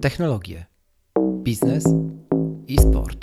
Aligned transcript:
technologie, 0.00 0.66
biznes 1.42 1.84
i 2.66 2.78
sport. 2.78 3.18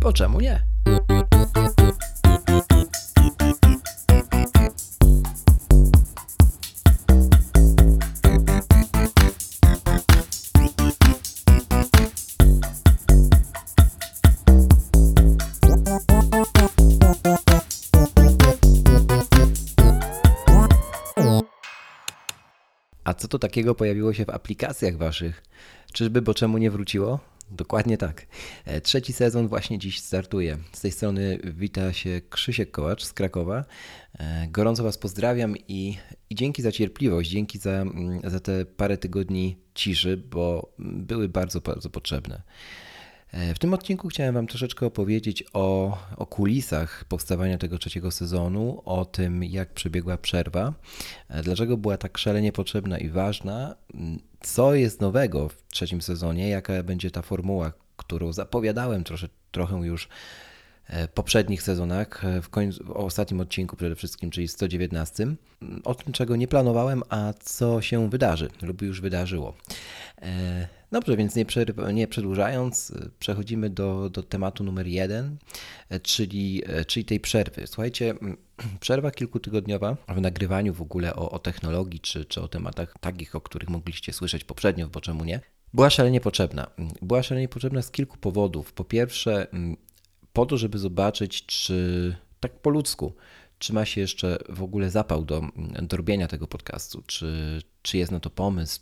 Bo 0.00 0.12
czemu 0.12 0.40
nie? 0.40 0.73
Takiego 23.44 23.74
pojawiło 23.74 24.12
się 24.12 24.24
w 24.24 24.30
aplikacjach 24.30 24.96
waszych? 24.96 25.42
Czyżby, 25.92 26.22
bo 26.22 26.34
czemu 26.34 26.58
nie 26.58 26.70
wróciło? 26.70 27.20
Dokładnie 27.50 27.98
tak. 27.98 28.26
E, 28.64 28.80
Trzeci 28.80 29.12
sezon 29.12 29.48
właśnie 29.48 29.78
dziś 29.78 30.00
startuje. 30.00 30.58
Z 30.72 30.80
tej 30.80 30.90
strony 30.90 31.38
wita 31.44 31.92
się 31.92 32.20
Krzysiek 32.30 32.70
Kołacz 32.70 33.04
z 33.04 33.12
Krakowa. 33.12 33.64
E, 34.18 34.48
Gorąco 34.48 34.82
Was 34.82 34.98
pozdrawiam 34.98 35.54
i, 35.68 35.96
i 36.30 36.34
dzięki 36.34 36.62
za 36.62 36.72
cierpliwość, 36.72 37.30
dzięki 37.30 37.58
za, 37.58 37.70
mm, 37.70 38.20
za 38.24 38.40
te 38.40 38.64
parę 38.64 38.98
tygodni 38.98 39.56
ciszy, 39.74 40.16
bo 40.16 40.72
były 40.78 41.28
bardzo, 41.28 41.60
bardzo 41.60 41.90
potrzebne. 41.90 42.42
E, 43.34 43.54
W 43.54 43.58
tym 43.58 43.74
odcinku 43.74 44.08
chciałem 44.08 44.34
Wam 44.34 44.46
troszeczkę 44.46 44.86
opowiedzieć 44.86 45.44
o, 45.52 45.98
o 46.16 46.26
kulisach 46.26 47.04
powstawania 47.04 47.58
tego 47.58 47.78
trzeciego 47.78 48.10
sezonu, 48.10 48.82
o 48.84 49.04
tym, 49.04 49.44
jak 49.44 49.72
przebiegła 49.72 50.16
przerwa, 50.16 50.72
e, 51.28 51.42
dlaczego 51.42 51.76
była 51.76 51.96
tak 51.96 52.18
szalenie 52.18 52.52
potrzebna 52.52 52.98
i 52.98 53.08
ważna, 53.08 53.74
co 54.40 54.74
jest 54.74 55.00
nowego 55.00 55.48
w 55.48 55.62
trzecim 55.68 56.02
sezonie, 56.02 56.48
jaka 56.48 56.82
będzie 56.82 57.10
ta 57.10 57.22
formuła, 57.22 57.72
którą 57.96 58.32
zapowiadałem 58.32 59.04
trosze, 59.04 59.28
trochę 59.50 59.76
już 59.76 60.08
e, 60.86 61.08
poprzednich 61.08 61.62
sezonach, 61.62 62.22
w, 62.42 62.48
końcu, 62.48 62.84
w 62.84 62.90
ostatnim 62.90 63.40
odcinku 63.40 63.76
przede 63.76 63.96
wszystkim, 63.96 64.30
czyli 64.30 64.48
119, 64.48 65.22
m, 65.22 65.36
o 65.84 65.94
tym, 65.94 66.12
czego 66.12 66.36
nie 66.36 66.48
planowałem, 66.48 67.02
a 67.08 67.32
co 67.40 67.80
się 67.82 68.10
wydarzy 68.10 68.48
lub 68.62 68.82
już 68.82 69.00
wydarzyło. 69.00 69.54
Dobrze, 70.94 71.16
więc 71.16 71.36
nie, 71.36 71.44
nie 71.92 72.08
przedłużając, 72.08 72.90
e, 72.90 73.10
przechodzimy 73.18 73.70
do, 73.70 74.10
do 74.10 74.22
tematu 74.22 74.64
numer 74.64 74.86
jeden, 74.86 75.36
e, 75.88 76.00
czyli, 76.00 76.62
e, 76.66 76.84
czyli 76.84 77.04
tej 77.04 77.20
przerwy. 77.20 77.66
Słuchajcie, 77.66 78.10
mm, 78.10 78.36
przerwa 78.80 79.10
kilkutygodniowa 79.10 79.96
w 80.08 80.20
nagrywaniu 80.20 80.74
w 80.74 80.82
ogóle 80.82 81.16
o, 81.16 81.30
o 81.30 81.38
technologii 81.38 82.00
czy, 82.00 82.24
czy 82.24 82.42
o 82.42 82.48
tematach 82.48 82.94
takich, 83.00 83.34
o 83.34 83.40
których 83.40 83.68
mogliście 83.68 84.12
słyszeć 84.12 84.44
poprzednio, 84.44 84.88
bo 84.88 85.00
czemu 85.00 85.24
nie, 85.24 85.40
była 85.72 85.90
szalenie 85.90 86.20
potrzebna. 86.20 86.70
Była 87.02 87.22
szalenie 87.22 87.48
potrzebna 87.48 87.82
z 87.82 87.90
kilku 87.90 88.16
powodów. 88.16 88.72
Po 88.72 88.84
pierwsze, 88.84 89.50
mm, 89.52 89.76
po 90.32 90.46
to, 90.46 90.56
żeby 90.56 90.78
zobaczyć, 90.78 91.46
czy 91.46 92.16
tak 92.40 92.60
po 92.60 92.70
ludzku, 92.70 93.14
czy 93.58 93.72
ma 93.72 93.84
się 93.84 94.00
jeszcze 94.00 94.38
w 94.48 94.62
ogóle 94.62 94.90
zapał 94.90 95.24
do, 95.24 95.38
mm, 95.38 95.86
do 95.86 95.96
robienia 95.96 96.28
tego 96.28 96.46
podcastu, 96.46 97.02
czy, 97.06 97.60
czy 97.82 97.98
jest 97.98 98.12
na 98.12 98.20
to 98.20 98.30
pomysł, 98.30 98.80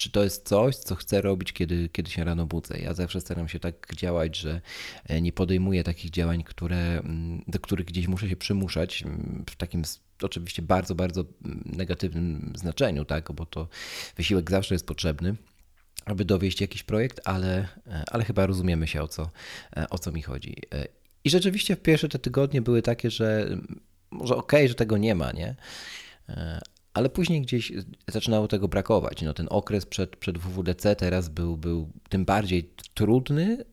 czy 0.00 0.10
to 0.10 0.24
jest 0.24 0.48
coś, 0.48 0.76
co 0.76 0.94
chcę 0.94 1.20
robić, 1.20 1.52
kiedy, 1.52 1.88
kiedy 1.88 2.10
się 2.10 2.24
rano 2.24 2.46
budzę. 2.46 2.78
Ja 2.78 2.94
zawsze 2.94 3.20
staram 3.20 3.48
się 3.48 3.60
tak 3.60 3.94
działać, 3.96 4.36
że 4.36 4.60
e, 5.06 5.20
nie 5.20 5.32
podejmuję 5.32 5.84
takich 5.84 6.10
działań, 6.10 6.42
które, 6.42 6.98
mm, 6.98 7.44
do 7.48 7.58
których 7.58 7.86
gdzieś 7.86 8.08
muszę 8.08 8.28
się 8.28 8.36
przymuszać, 8.36 9.02
mm, 9.02 9.44
w 9.50 9.56
takim 9.56 9.82
oczywiście 10.22 10.62
bardzo, 10.62 10.94
bardzo 10.94 11.24
mm, 11.44 11.62
negatywnym 11.66 12.52
znaczeniu, 12.56 13.04
tak? 13.04 13.32
bo 13.32 13.46
to 13.46 13.68
wysiłek 14.16 14.50
zawsze 14.50 14.74
jest 14.74 14.86
potrzebny 14.86 15.36
aby 16.04 16.24
dowieść 16.24 16.60
jakiś 16.60 16.82
projekt, 16.82 17.20
ale, 17.24 17.68
e, 17.86 18.04
ale 18.10 18.24
chyba 18.24 18.46
rozumiemy 18.46 18.86
się 18.86 19.02
o 19.02 19.08
co, 19.08 19.30
e, 19.76 19.90
o 19.90 19.98
co 19.98 20.12
mi 20.12 20.22
chodzi. 20.22 20.56
I 21.24 21.30
rzeczywiście 21.30 21.76
pierwsze 21.76 22.08
te 22.08 22.18
tygodnie 22.18 22.62
były 22.62 22.82
takie, 22.82 23.10
że 23.10 23.48
może 24.10 24.36
okej, 24.36 24.68
że 24.68 24.74
tego 24.74 24.98
nie 24.98 25.14
ma, 25.14 25.32
nie? 25.32 25.54
Ale 26.94 27.10
później 27.10 27.42
gdzieś 27.42 27.72
zaczynało 28.08 28.48
tego 28.48 28.68
brakować. 28.68 29.22
No, 29.22 29.34
ten 29.34 29.46
okres 29.50 29.86
przed, 29.86 30.16
przed 30.16 30.38
WWDC 30.38 30.96
teraz 30.96 31.28
był, 31.28 31.56
był 31.56 31.90
tym 32.08 32.24
bardziej 32.24 32.70
trudny 32.94 33.64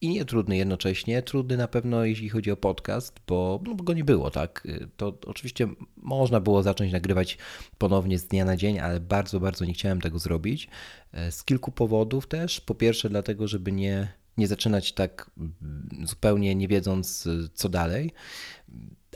i 0.00 0.08
nie 0.08 0.24
trudny 0.24 0.56
jednocześnie. 0.56 1.22
Trudny 1.22 1.56
na 1.56 1.68
pewno, 1.68 2.04
jeśli 2.04 2.28
chodzi 2.28 2.50
o 2.50 2.56
podcast, 2.56 3.20
bo, 3.26 3.60
no, 3.64 3.74
bo 3.74 3.84
go 3.84 3.92
nie 3.92 4.04
było, 4.04 4.30
tak? 4.30 4.68
To 4.96 5.18
oczywiście 5.26 5.68
można 5.96 6.40
było 6.40 6.62
zacząć 6.62 6.92
nagrywać 6.92 7.38
ponownie 7.78 8.18
z 8.18 8.26
dnia 8.26 8.44
na 8.44 8.56
dzień, 8.56 8.78
ale 8.78 9.00
bardzo, 9.00 9.40
bardzo 9.40 9.64
nie 9.64 9.72
chciałem 9.72 10.00
tego 10.00 10.18
zrobić. 10.18 10.68
E, 11.12 11.32
Z 11.32 11.44
kilku 11.44 11.72
powodów 11.72 12.26
też. 12.26 12.60
Po 12.60 12.74
pierwsze, 12.74 13.08
dlatego, 13.08 13.48
żeby 13.48 13.72
nie, 13.72 14.12
nie 14.36 14.48
zaczynać 14.48 14.92
tak 14.92 15.30
mm, 15.38 16.06
zupełnie 16.06 16.54
nie 16.54 16.68
wiedząc, 16.68 17.28
co 17.54 17.68
dalej. 17.68 18.12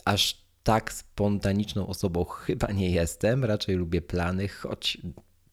Aż 0.04 0.42
tak 0.62 0.92
spontaniczną 0.92 1.86
osobą 1.86 2.24
chyba 2.24 2.72
nie 2.72 2.90
jestem. 2.90 3.44
Raczej 3.44 3.76
lubię 3.76 4.02
plany, 4.02 4.48
choć 4.48 4.98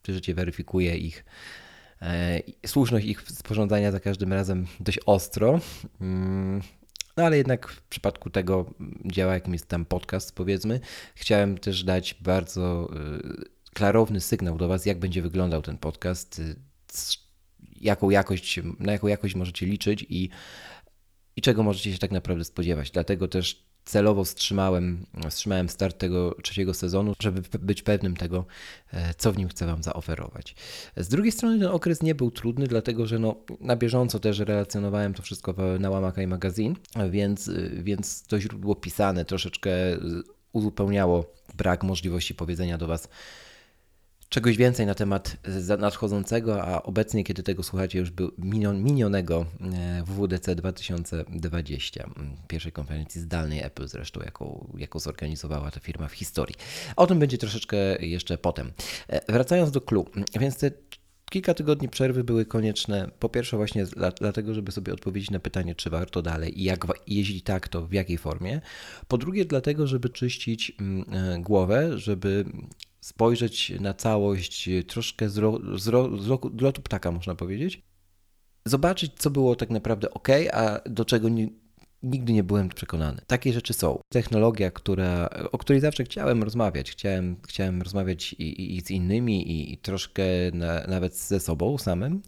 życie 0.07 0.33
weryfikuje 0.33 0.97
ich 0.97 1.25
e, 2.01 2.39
słuszność 2.65 3.05
ich 3.05 3.21
sporządzania 3.21 3.91
za 3.91 3.99
każdym 3.99 4.33
razem 4.33 4.67
dość 4.79 4.99
ostro. 5.05 5.59
Mm, 6.01 6.61
No 7.19 7.25
ale 7.25 7.37
jednak 7.37 7.67
w 7.67 7.81
przypadku 7.81 8.29
tego 8.29 8.73
dzieła, 9.05 9.33
jakim 9.33 9.53
jest 9.53 9.67
tam 9.67 9.85
podcast, 9.85 10.35
powiedzmy, 10.35 10.79
chciałem 11.15 11.57
też 11.57 11.83
dać 11.83 12.15
bardzo 12.21 12.89
y, 12.93 13.73
klarowny 13.73 14.21
sygnał 14.21 14.57
do 14.57 14.67
Was, 14.67 14.85
jak 14.85 14.99
będzie 14.99 15.21
wyglądał 15.21 15.61
ten 15.61 15.77
podcast, 15.77 16.39
y, 16.39 16.55
jaką 17.81 18.09
jakość, 18.09 18.59
na 18.79 18.91
jaką 18.91 19.07
jakość 19.07 19.35
możecie 19.35 19.65
liczyć 19.65 20.05
i, 20.09 20.29
i 21.35 21.41
czego 21.41 21.63
możecie 21.63 21.93
się 21.93 21.99
tak 21.99 22.11
naprawdę 22.11 22.45
spodziewać. 22.45 22.91
Dlatego 22.91 23.27
też 23.27 23.68
celowo 23.89 24.23
wstrzymałem, 24.23 25.05
wstrzymałem 25.29 25.69
start 25.69 25.97
tego 25.97 26.35
trzeciego 26.43 26.73
sezonu, 26.73 27.13
żeby 27.21 27.41
być 27.59 27.81
pewnym 27.81 28.17
tego, 28.17 28.45
e, 28.93 29.13
co 29.13 29.31
w 29.31 29.37
nim 29.37 29.49
chcę 29.49 29.65
Wam 29.65 29.83
zaoferować. 29.83 30.55
Z 30.97 31.07
drugiej 31.07 31.31
strony 31.31 31.59
ten 31.59 31.67
okres 31.67 32.01
nie 32.01 32.15
był 32.15 32.31
trudny, 32.31 32.67
dlatego 32.67 33.05
że 33.07 33.19
no, 33.19 33.35
na 33.61 33.75
bieżąco 33.75 34.19
też 34.19 34.39
relacjonowałem 34.39 35.13
to 35.13 35.23
wszystko 35.23 35.55
na 35.79 35.89
Łamaka 35.89 36.21
i 36.21 36.27
Magazine, 36.27 36.75
więc, 37.09 37.47
y, 37.47 37.81
więc 37.83 38.23
to 38.23 38.39
źródło 38.39 38.75
pisane 38.75 39.25
troszeczkę 39.25 39.93
y, 39.93 39.99
uzupełniało 40.53 41.33
brak 41.57 41.83
możliwości 41.83 42.35
powiedzenia 42.35 42.77
do 42.77 42.87
Was 42.87 43.09
czegoś 44.29 44.57
więcej 44.57 44.85
na 44.85 44.95
temat 44.95 45.37
za- 45.59 45.77
nadchodzącego, 45.77 46.63
a 46.63 46.83
obecnie, 46.83 47.23
kiedy 47.23 47.43
tego 47.43 47.63
słuchacie, 47.63 47.99
już 47.99 48.09
był 48.11 48.31
minion, 48.37 48.83
minionego 48.83 49.45
e, 49.73 50.03
WWDC 50.03 50.55
2020, 50.55 52.03
m, 52.03 52.13
pierwszej 52.47 52.71
konferencji 52.71 53.21
zdalnej 53.21 53.63
Apple 53.63 53.87
zresztą, 53.87 54.21
jaką, 54.21 54.67
jaką 54.77 54.99
zorganizowała 54.99 55.71
ta 55.71 55.79
firma 55.79 56.07
w 56.07 56.13
historii. 56.13 56.55
O 56.95 57.07
tym 57.07 57.19
będzie 57.19 57.37
troszeczkę 57.37 57.77
jeszcze 58.05 58.37
potem. 58.37 58.71
E, 59.07 59.33
Wracając 59.33 59.71
do 59.71 59.81
clue, 59.81 60.05
więc 60.39 60.57
te 60.57 60.71
Kilka 61.29 61.53
tygodni 61.53 61.89
przerwy 61.89 62.23
były 62.23 62.45
konieczne, 62.45 63.09
po 63.19 63.29
pierwsze 63.29 63.57
właśnie 63.57 63.85
dla, 63.85 64.11
dlatego, 64.11 64.53
żeby 64.53 64.71
sobie 64.71 64.93
odpowiedzieć 64.93 65.31
na 65.31 65.39
pytanie, 65.39 65.75
czy 65.75 65.89
warto 65.89 66.21
dalej 66.21 66.61
i 66.61 66.63
jak, 66.63 66.85
jeśli 67.07 67.41
tak, 67.41 67.67
to 67.67 67.87
w 67.87 67.93
jakiej 67.93 68.17
formie. 68.17 68.61
Po 69.07 69.17
drugie 69.17 69.45
dlatego, 69.45 69.87
żeby 69.87 70.09
czyścić 70.09 70.71
mm, 70.79 71.05
e, 71.13 71.39
głowę, 71.41 71.97
żeby 71.97 72.45
spojrzeć 73.01 73.73
na 73.79 73.93
całość 73.93 74.69
troszkę 74.87 75.29
z, 75.29 75.37
ro, 75.37 75.59
z, 75.77 75.87
ro, 75.87 76.17
z 76.17 76.27
lotu 76.61 76.81
ptaka, 76.81 77.11
można 77.11 77.35
powiedzieć. 77.35 77.81
Zobaczyć, 78.65 79.11
co 79.17 79.29
było 79.29 79.55
tak 79.55 79.69
naprawdę 79.69 80.09
ok, 80.11 80.27
a 80.53 80.79
do 80.85 81.05
czego 81.05 81.29
nie, 81.29 81.47
nigdy 82.03 82.33
nie 82.33 82.43
byłem 82.43 82.69
przekonany. 82.69 83.21
Takie 83.27 83.53
rzeczy 83.53 83.73
są. 83.73 83.99
Technologia, 84.09 84.71
która, 84.71 85.29
o 85.51 85.57
której 85.57 85.81
zawsze 85.81 86.03
chciałem 86.03 86.43
rozmawiać. 86.43 86.91
Chciałem, 86.91 87.35
chciałem 87.47 87.81
rozmawiać 87.81 88.33
i, 88.33 88.43
i, 88.43 88.77
i 88.77 88.81
z 88.81 88.91
innymi, 88.91 89.51
i, 89.51 89.73
i 89.73 89.77
troszkę 89.77 90.23
na, 90.53 90.87
nawet 90.87 91.17
ze 91.17 91.39
sobą 91.39 91.77
samym. 91.77 92.21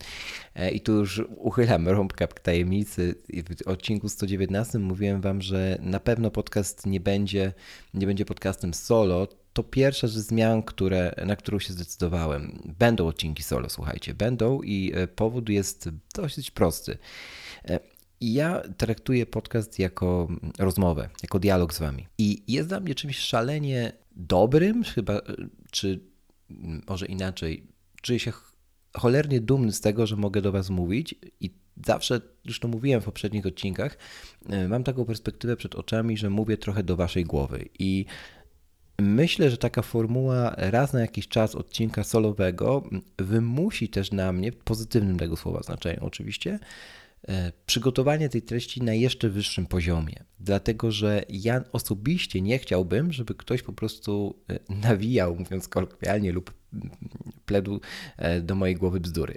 E, 0.55 0.71
I 0.71 0.81
tu 0.81 0.91
już 0.93 1.21
uchylam 1.35 1.87
rąbka 1.87 2.27
tajemnicy. 2.27 3.15
W 3.63 3.67
odcinku 3.67 4.09
119 4.09 4.79
mówiłem 4.79 5.21
Wam, 5.21 5.41
że 5.41 5.77
na 5.81 5.99
pewno 5.99 6.31
podcast 6.31 6.85
nie 6.85 6.99
będzie, 6.99 7.53
nie 7.93 8.07
będzie 8.07 8.25
podcastem 8.25 8.73
solo. 8.73 9.27
To 9.53 9.63
pierwsza 9.63 10.07
ze 10.07 10.21
zmian, 10.21 10.63
które, 10.63 11.15
na 11.25 11.35
którą 11.35 11.59
się 11.59 11.73
zdecydowałem. 11.73 12.73
Będą 12.79 13.07
odcinki 13.07 13.43
solo, 13.43 13.69
słuchajcie, 13.69 14.13
będą 14.13 14.61
i 14.61 14.91
e, 14.95 15.07
powód 15.07 15.49
jest 15.49 15.89
dosyć 16.15 16.51
prosty. 16.51 16.97
E, 17.65 17.79
ja 18.21 18.61
traktuję 18.77 19.25
podcast 19.25 19.79
jako 19.79 20.27
rozmowę, 20.59 21.09
jako 21.23 21.39
dialog 21.39 21.73
z 21.73 21.79
wami. 21.79 22.07
I 22.17 22.43
jest 22.47 22.67
dla 22.67 22.79
mnie 22.79 22.95
czymś 22.95 23.17
szalenie 23.17 23.91
dobrym, 24.15 24.83
chyba, 24.83 25.13
e, 25.13 25.21
czy 25.71 25.99
mm, 26.49 26.81
może 26.87 27.05
inaczej, 27.05 27.67
czuję 28.01 28.19
się 28.19 28.31
ch- 28.31 28.55
cholernie 28.97 29.41
dumny 29.41 29.71
z 29.71 29.81
tego, 29.81 30.07
że 30.07 30.15
mogę 30.15 30.41
do 30.41 30.51
was 30.51 30.69
mówić 30.69 31.15
i 31.39 31.61
zawsze, 31.85 32.21
już 32.45 32.59
to 32.59 32.67
mówiłem 32.67 33.01
w 33.01 33.05
poprzednich 33.05 33.45
odcinkach, 33.45 33.97
mam 34.67 34.83
taką 34.83 35.05
perspektywę 35.05 35.55
przed 35.55 35.75
oczami, 35.75 36.17
że 36.17 36.29
mówię 36.29 36.57
trochę 36.57 36.83
do 36.83 36.95
waszej 36.95 37.23
głowy 37.23 37.69
i 37.79 38.05
Myślę, 38.99 39.49
że 39.49 39.57
taka 39.57 39.81
formuła 39.81 40.55
raz 40.57 40.93
na 40.93 41.01
jakiś 41.01 41.27
czas 41.27 41.55
odcinka 41.55 42.03
solowego 42.03 42.89
wymusi 43.17 43.89
też 43.89 44.11
na 44.11 44.31
mnie, 44.31 44.51
w 44.51 44.57
pozytywnym 44.57 45.17
tego 45.17 45.37
słowa 45.37 45.63
znaczeniu 45.63 45.99
oczywiście, 46.01 46.59
e, 47.27 47.51
przygotowanie 47.65 48.29
tej 48.29 48.41
treści 48.41 48.83
na 48.83 48.93
jeszcze 48.93 49.29
wyższym 49.29 49.65
poziomie. 49.65 50.23
Dlatego, 50.39 50.91
że 50.91 51.23
ja 51.29 51.63
osobiście 51.71 52.41
nie 52.41 52.59
chciałbym, 52.59 53.13
żeby 53.13 53.35
ktoś 53.35 53.61
po 53.61 53.73
prostu 53.73 54.35
e, 54.49 54.59
nawijał, 54.89 55.35
mówiąc 55.35 55.67
kolokwialnie, 55.67 56.31
lub 56.31 56.53
pledł 57.45 57.79
e, 58.17 58.41
do 58.41 58.55
mojej 58.55 58.75
głowy 58.75 58.99
bzdury. 58.99 59.33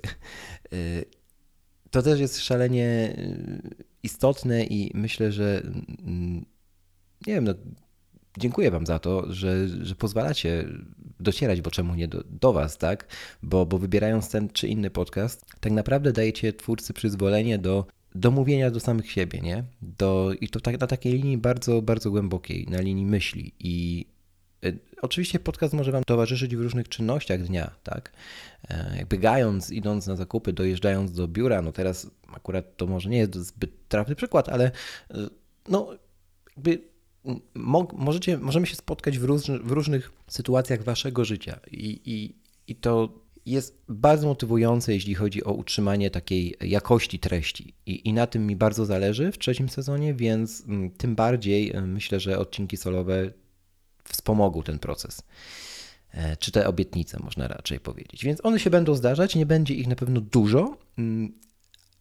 To 1.91 2.03
też 2.03 2.21
jest 2.21 2.41
szalenie 2.41 3.17
istotne 4.03 4.65
i 4.65 4.91
myślę, 4.95 5.33
że 5.33 5.63
mm, 6.07 6.45
nie 7.27 7.35
wiem, 7.35 7.45
no, 7.45 7.55
dziękuję 8.39 8.71
Wam 8.71 8.87
za 8.87 8.99
to, 8.99 9.33
że, 9.33 9.69
że 9.69 9.95
pozwalacie 9.95 10.69
docierać, 11.21 11.61
bo 11.61 11.71
czemu 11.71 11.95
nie 11.95 12.09
do, 12.09 12.25
do 12.31 12.53
Was, 12.53 12.79
tak? 12.79 13.07
Bo, 13.43 13.67
bo 13.67 13.79
wybierając 13.79 14.31
ten 14.31 14.49
czy 14.49 14.69
inny 14.69 14.91
podcast, 14.91 15.47
tak 15.61 15.73
naprawdę 15.73 16.13
dajecie 16.13 16.53
twórcy 16.53 16.93
przyzwolenie 16.93 17.59
do, 17.59 17.87
do 18.15 18.31
mówienia 18.31 18.71
do 18.71 18.81
samych 18.81 19.11
siebie, 19.11 19.41
nie? 19.41 19.65
Do, 19.83 20.33
I 20.41 20.49
to 20.49 20.61
tak, 20.61 20.81
na 20.81 20.87
takiej 20.87 21.13
linii 21.13 21.39
bardzo, 21.39 21.83
bardzo 21.83 22.11
głębokiej, 22.11 22.67
na 22.71 22.81
linii 22.81 23.07
myśli. 23.07 23.53
I 23.59 24.07
y, 24.65 24.79
Oczywiście 25.03 25.41
podcast 25.41 25.75
może 25.75 25.93
Wam 25.93 26.05
towarzyszyć 26.05 26.57
w 26.57 26.61
różnych 26.61 26.89
czynnościach 26.89 27.43
dnia, 27.43 27.71
tak? 27.83 28.13
E, 28.69 28.97
jak 28.97 29.09
biegając, 29.09 29.71
idąc 29.71 30.07
na 30.07 30.17
zakupy, 30.17 30.53
dojeżdżając 30.53 31.13
do 31.13 31.29
biura, 31.29 31.63
no 31.63 31.73
teraz 31.73 32.11
akurat 32.33 32.77
to 32.77 32.87
może 32.87 33.11
nie 33.11 33.19
jest 33.19 33.35
zbyt 33.35 33.89
trafny 33.89 34.15
przykład, 34.15 34.49
ale 34.49 34.67
y, 34.67 34.71
no 35.69 35.91
jakby 36.57 36.94
mo 37.55 37.89
możecie, 37.93 38.39
możemy 38.39 38.67
się 38.67 38.77
spotkać 38.77 39.19
w, 39.19 39.25
róż, 39.25 39.43
w 39.65 39.71
różnych 39.71 40.13
sytuacjach 40.29 40.83
waszego 40.83 41.25
życia 41.25 41.61
i, 41.71 42.01
i, 42.05 42.35
i 42.73 42.77
to 42.77 43.25
jest 43.47 43.85
bardzo 43.89 44.27
motywujące, 44.27 44.95
jeśli 44.95 45.15
chodzi 45.15 45.45
o 45.45 45.53
utrzymanie 45.53 46.11
takiej 46.11 46.57
jakości 46.61 47.19
treści. 47.19 47.75
I, 47.87 48.09
I, 48.09 48.13
na 48.13 48.27
tym 48.27 48.47
mi 48.47 48.57
bardzo 48.57 48.87
zależy 48.87 49.33
w 49.33 49.39
trzecim 49.39 49.69
sezonie, 49.69 50.15
więc 50.15 50.65
mm, 50.69 50.91
tym 50.91 51.15
bardziej 51.15 51.71
e, 51.71 51.81
myślę, 51.81 52.21
że 52.21 52.39
odcinki 52.39 52.77
solowe 52.77 53.33
wspomogą 54.05 54.63
ten 54.63 54.79
proces. 54.79 55.23
E, 56.13 56.37
czy 56.37 56.53
te 56.53 56.69
obietnice, 56.69 57.19
można 57.25 57.49
raczej 57.49 57.81
powiedzieć. 57.81 58.25
Więc 58.25 58.45
one 58.45 58.61
się 58.61 58.71
będą 58.71 58.95
zdarzać, 58.95 59.35
nie 59.35 59.47
będzie 59.47 59.75
ich 59.75 59.87
na 59.87 59.97
pewno 59.97 60.21
dużo, 60.21 60.79
mm, 60.99 61.33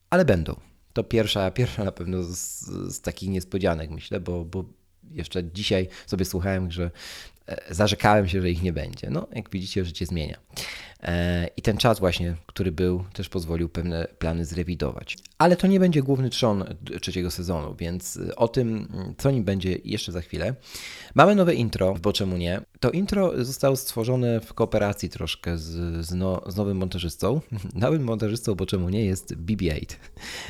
ale 0.09 0.25
będą. 0.25 0.55
To 0.93 1.03
pierwsza, 1.03 1.51
pierwsza 1.51 1.83
na 1.83 1.91
pewno 1.91 2.23
z, 2.23 2.59
z 2.95 3.01
takich 3.01 3.29
niespodzianek, 3.29 3.89
myślę, 3.89 4.19
bo, 4.19 4.45
bo 4.45 4.65
jeszcze 5.11 5.43
dzisiaj 5.43 5.87
sobie 6.05 6.25
słuchałem, 6.25 6.71
że 6.71 6.91
e, 7.47 7.73
zarzekałem 7.73 8.27
się, 8.27 8.41
że 8.41 8.51
ich 8.51 8.61
nie 8.61 8.73
będzie. 8.73 9.09
No, 9.09 9.27
jak 9.35 9.49
widzicie, 9.49 9.85
życie 9.85 10.05
zmienia. 10.05 10.37
E, 11.03 11.47
I 11.57 11.61
ten 11.61 11.77
czas 11.77 11.99
właśnie, 11.99 12.35
który 12.45 12.71
był, 12.71 13.03
też 13.13 13.29
pozwolił 13.29 13.69
pewne 13.69 14.07
plany 14.19 14.45
zrewidować. 14.45 15.17
Ale 15.37 15.55
to 15.55 15.67
nie 15.67 15.79
będzie 15.79 16.03
główny 16.03 16.29
trzon 16.29 16.63
trzeciego 17.01 17.31
sezonu, 17.31 17.75
więc 17.75 18.19
o 18.35 18.47
tym, 18.47 18.87
co 19.17 19.31
nim 19.31 19.43
będzie 19.43 19.77
jeszcze 19.83 20.11
za 20.11 20.21
chwilę. 20.21 20.55
Mamy 21.15 21.35
nowe 21.35 21.55
intro, 21.55 21.95
bo 22.01 22.13
czemu 22.13 22.37
nie? 22.37 22.61
To 22.79 22.91
intro 22.91 23.45
zostało 23.45 23.75
stworzone 23.75 24.39
w 24.39 24.53
kooperacji 24.53 25.09
troszkę 25.09 25.57
z, 25.57 25.65
z, 26.05 26.13
no, 26.13 26.41
z 26.47 26.55
nowym 26.55 26.77
montażystą. 26.77 27.41
Nowym 27.75 28.03
montażystą, 28.03 28.55
bo 28.55 28.65
czemu 28.65 28.89
nie, 28.89 29.05
jest 29.05 29.35
BB-8. 29.35 29.95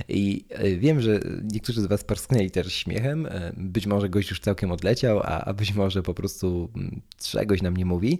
I 0.10 0.46
e, 0.50 0.76
wiem, 0.76 1.02
że 1.02 1.20
niektórzy 1.44 1.82
z 1.82 1.86
Was 1.86 2.04
parsknęli 2.04 2.52
też 2.52 2.74
śmiechem. 2.74 3.26
E, 3.26 3.54
być 3.58 3.88
może 3.88 4.10
gość 4.10 4.30
już 4.30 4.40
całkiem 4.40 4.72
odleciał, 4.72 5.20
a, 5.20 5.42
a 5.42 5.54
być 5.54 5.74
może 5.74 6.04
po 6.04 6.14
prostu 6.14 6.70
mm, 6.76 7.02
czegoś 7.20 7.62
nam 7.62 7.78
nie 7.78 7.86
mówi. 7.86 8.20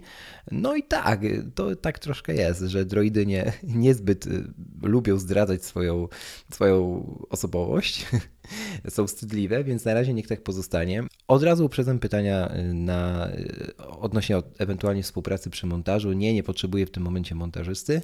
No 0.50 0.76
i 0.76 0.82
tak, 0.82 1.20
to 1.54 1.76
tak 1.76 1.98
troszkę 1.98 2.23
jest, 2.32 2.60
że 2.60 2.84
droidy 2.84 3.26
nie, 3.26 3.52
niezbyt 3.62 4.26
y, 4.26 4.44
lubią 4.82 5.18
zdradzać 5.18 5.64
swoją, 5.64 6.08
swoją 6.52 7.06
osobowość. 7.30 8.06
Są 8.88 9.06
wstydliwe, 9.06 9.64
więc 9.64 9.84
na 9.84 9.94
razie 9.94 10.14
niech 10.14 10.26
tak 10.26 10.42
pozostanie. 10.42 11.02
Od 11.28 11.42
razu 11.42 11.66
uprzedzam 11.66 11.98
pytania 11.98 12.54
y, 12.56 12.74
na, 12.74 13.28
y, 13.30 13.76
odnośnie 13.76 14.36
ewentualnie 14.58 15.02
współpracy 15.02 15.50
przy 15.50 15.66
montażu. 15.66 16.12
Nie, 16.12 16.34
nie 16.34 16.42
potrzebuję 16.42 16.86
w 16.86 16.90
tym 16.90 17.02
momencie 17.02 17.34
montażysty. 17.34 18.00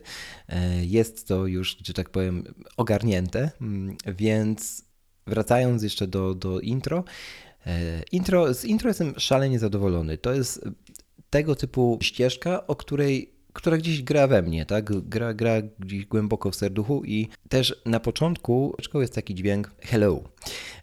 E, 0.49 0.85
jest 0.85 1.29
to 1.29 1.47
już, 1.47 1.77
że 1.85 1.95
tak 1.95 2.11
powiem, 2.11 2.45
ogarnięte, 2.77 3.51
mm, 3.61 3.97
więc 4.07 4.85
wracając 5.27 5.83
jeszcze 5.83 6.07
do, 6.07 6.35
do 6.35 6.61
intro. 6.61 7.05
E, 7.67 8.03
intro. 8.13 8.55
Z 8.55 8.65
intro 8.65 8.89
jestem 8.89 9.15
szalenie 9.17 9.59
zadowolony. 9.59 10.19
To 10.19 10.33
jest 10.35 10.69
tego 11.31 11.57
typu 11.57 11.99
ścieżka, 12.03 12.67
o 12.67 12.77
której 12.77 13.40
która 13.53 13.77
gdzieś 13.77 14.03
gra 14.03 14.27
we 14.27 14.43
mnie, 14.43 14.67
tak? 14.67 15.09
Gra, 15.09 15.35
gra 15.35 15.63
gdzieś 15.79 16.07
głęboko 16.07 16.51
w 16.51 16.57
serduchu 16.57 17.05
i 17.05 17.29
też 17.49 17.83
na 17.87 18.01
początku 18.01 18.77
jest 18.95 19.15
taki 19.15 19.35
dźwięk 19.35 19.71
hello. 19.81 20.23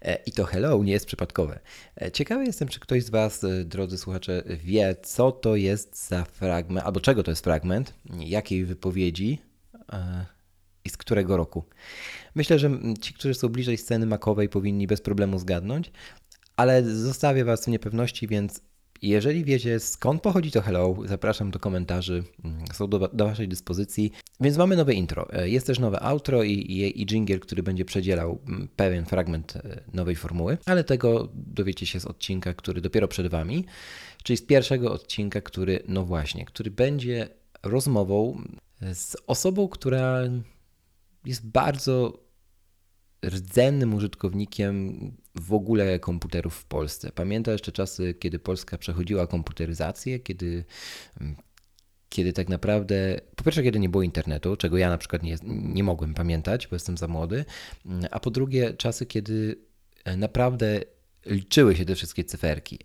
E, 0.02 0.16
I 0.26 0.32
to 0.32 0.46
hello 0.46 0.84
nie 0.84 0.92
jest 0.92 1.06
przypadkowe. 1.06 1.60
E, 2.02 2.12
ciekawy 2.12 2.46
jestem, 2.46 2.68
czy 2.68 2.80
ktoś 2.80 3.04
z 3.04 3.10
Was, 3.10 3.44
e, 3.44 3.66
drodzy 3.66 3.98
słuchacze, 3.98 4.44
wie, 4.64 4.96
co 5.04 5.32
to 5.32 5.56
jest 5.56 6.08
za 6.08 6.26
fragment, 6.26 6.86
albo 6.86 7.00
czego 7.00 7.24
to 7.24 7.32
jest 7.32 7.44
fragment, 7.44 7.94
jakiej 8.20 8.66
wypowiedzi 8.66 9.42
i 10.86 10.90
z 10.90 10.98
którego 10.98 11.38
roku. 11.38 11.64
Myślę, 12.36 12.60
że 12.60 12.72
ci, 13.02 13.14
którzy 13.14 13.34
są 13.34 13.50
bliżej 13.50 13.78
sceny 13.78 14.06
makowej, 14.06 14.50
powinni 14.50 14.88
bez 14.88 15.02
problemu 15.02 15.40
zgadnąć, 15.40 15.92
ale 16.56 16.84
zostawię 16.84 17.46
Was 17.46 17.66
w 17.66 17.68
niepewności, 17.68 18.28
więc 18.28 18.62
jeżeli 19.02 19.44
wiecie 19.44 19.80
skąd 19.80 20.22
pochodzi 20.22 20.52
to 20.52 20.62
hello, 20.62 20.96
zapraszam 21.06 21.52
do 21.52 21.60
komentarzy, 21.60 22.24
mm, 22.46 22.68
są 22.74 22.88
do, 22.88 23.00
do 23.00 23.26
Waszej 23.26 23.48
dyspozycji. 23.48 24.12
Więc 24.40 24.58
mamy 24.58 24.76
nowe 24.76 24.94
intro. 24.94 25.34
E, 25.34 25.50
jest 25.50 25.68
też 25.68 25.80
nowe 25.80 26.00
outro 26.00 26.44
i, 26.44 26.52
i, 26.52 27.02
i 27.02 27.06
jingle, 27.06 27.40
który 27.40 27.64
będzie 27.64 27.86
przedzielał 27.86 28.40
mm, 28.48 28.68
pewien 28.76 29.06
fragment 29.06 29.56
e, 29.56 29.82
nowej 29.94 30.16
formuły, 30.16 30.58
ale 30.66 30.84
tego 30.84 31.30
dowiecie 31.34 31.86
się 31.86 32.00
z 32.00 32.06
odcinka, 32.06 32.54
który 32.54 32.82
dopiero 32.82 33.08
przed 33.08 33.28
Wami, 33.28 33.66
czyli 34.24 34.38
z 34.38 34.42
pierwszego 34.42 34.94
odcinka, 34.94 35.42
który, 35.42 35.84
no 35.88 36.06
właśnie, 36.06 36.46
który 36.46 36.72
będzie 36.72 37.30
rozmową 37.64 38.42
z 38.94 39.18
osobą, 39.28 39.68
która 39.68 40.22
jest 41.26 41.48
bardzo 41.48 42.27
rdzennym 43.26 43.94
użytkownikiem 43.94 45.00
w 45.36 45.54
ogóle 45.54 46.00
komputerów 46.00 46.56
w 46.56 46.66
Polsce. 46.66 47.12
Pamiętam 47.12 47.52
jeszcze 47.52 47.72
czasy, 47.72 48.14
kiedy 48.14 48.40
Polska 48.40 48.78
przechodziła 48.78 49.28
komputeryzację, 49.28 50.20
kiedy, 50.20 50.64
mm, 51.22 51.36
kiedy 52.10 52.34
tak 52.34 52.50
naprawdę, 52.50 53.20
po 53.36 53.44
pierwsze, 53.44 53.64
kiedy 53.64 53.80
nie 53.80 53.90
było 53.90 54.04
internetu, 54.04 54.56
czego 54.56 54.78
ja 54.78 54.90
na 54.90 54.98
przykład 54.98 55.24
nie, 55.24 55.38
nie 55.44 55.84
mogłem 55.84 56.14
pamiętać, 56.14 56.68
bo 56.68 56.76
jestem 56.76 56.98
za 56.98 57.08
młody, 57.08 57.46
mm, 57.86 58.06
a 58.12 58.20
po 58.20 58.32
drugie, 58.32 58.74
czasy, 58.74 59.06
kiedy 59.06 59.56
e, 60.06 60.18
naprawdę 60.18 60.82
liczyły 61.26 61.76
się 61.76 61.86
te 61.86 61.96
wszystkie 61.96 62.24
cyferki. 62.24 62.80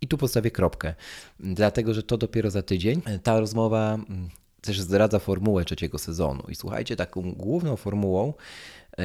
I 0.00 0.08
tu 0.08 0.18
postawię 0.18 0.50
kropkę, 0.50 0.94
dlatego 1.40 1.94
że 1.94 2.02
to 2.02 2.18
dopiero 2.18 2.50
za 2.50 2.62
tydzień. 2.62 3.02
E, 3.04 3.18
ta 3.18 3.40
rozmowa 3.40 3.94
mm, 3.94 4.28
też 4.60 4.80
zdradza 4.80 5.18
formułę 5.18 5.64
trzeciego 5.64 5.98
sezonu. 5.98 6.42
I 6.48 6.54
słuchajcie, 6.54 6.96
taką 6.96 7.32
główną 7.32 7.76
formułą 7.76 8.34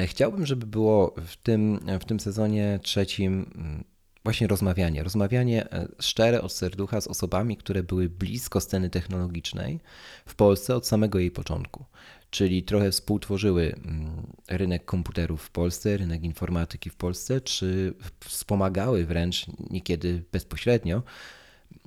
chciałbym, 0.06 0.46
żeby 0.46 0.66
było 0.66 1.14
w 1.26 1.36
tym, 1.36 1.80
w 2.00 2.04
tym 2.04 2.20
sezonie 2.20 2.80
trzecim 2.82 3.50
mm, 3.54 3.84
właśnie 4.24 4.46
rozmawianie. 4.46 5.02
Rozmawianie 5.02 5.72
e, 5.72 5.88
szczere 6.00 6.42
od 6.42 6.52
serducha 6.52 7.00
z 7.00 7.06
osobami, 7.06 7.56
które 7.56 7.82
były 7.82 8.08
blisko 8.08 8.60
sceny 8.60 8.90
technologicznej 8.90 9.80
w 10.26 10.34
Polsce 10.34 10.76
od 10.76 10.86
samego 10.86 11.18
jej 11.18 11.30
początku. 11.30 11.84
Czyli 12.30 12.62
trochę 12.62 12.90
współtworzyły 12.90 13.74
mm, 13.74 14.26
rynek 14.48 14.84
komputerów 14.84 15.42
w 15.42 15.50
Polsce, 15.50 15.96
rynek 15.96 16.24
informatyki 16.24 16.90
w 16.90 16.96
Polsce, 16.96 17.40
czy 17.40 17.94
wspomagały 18.24 19.06
wręcz 19.06 19.46
niekiedy 19.70 20.22
bezpośrednio 20.32 21.02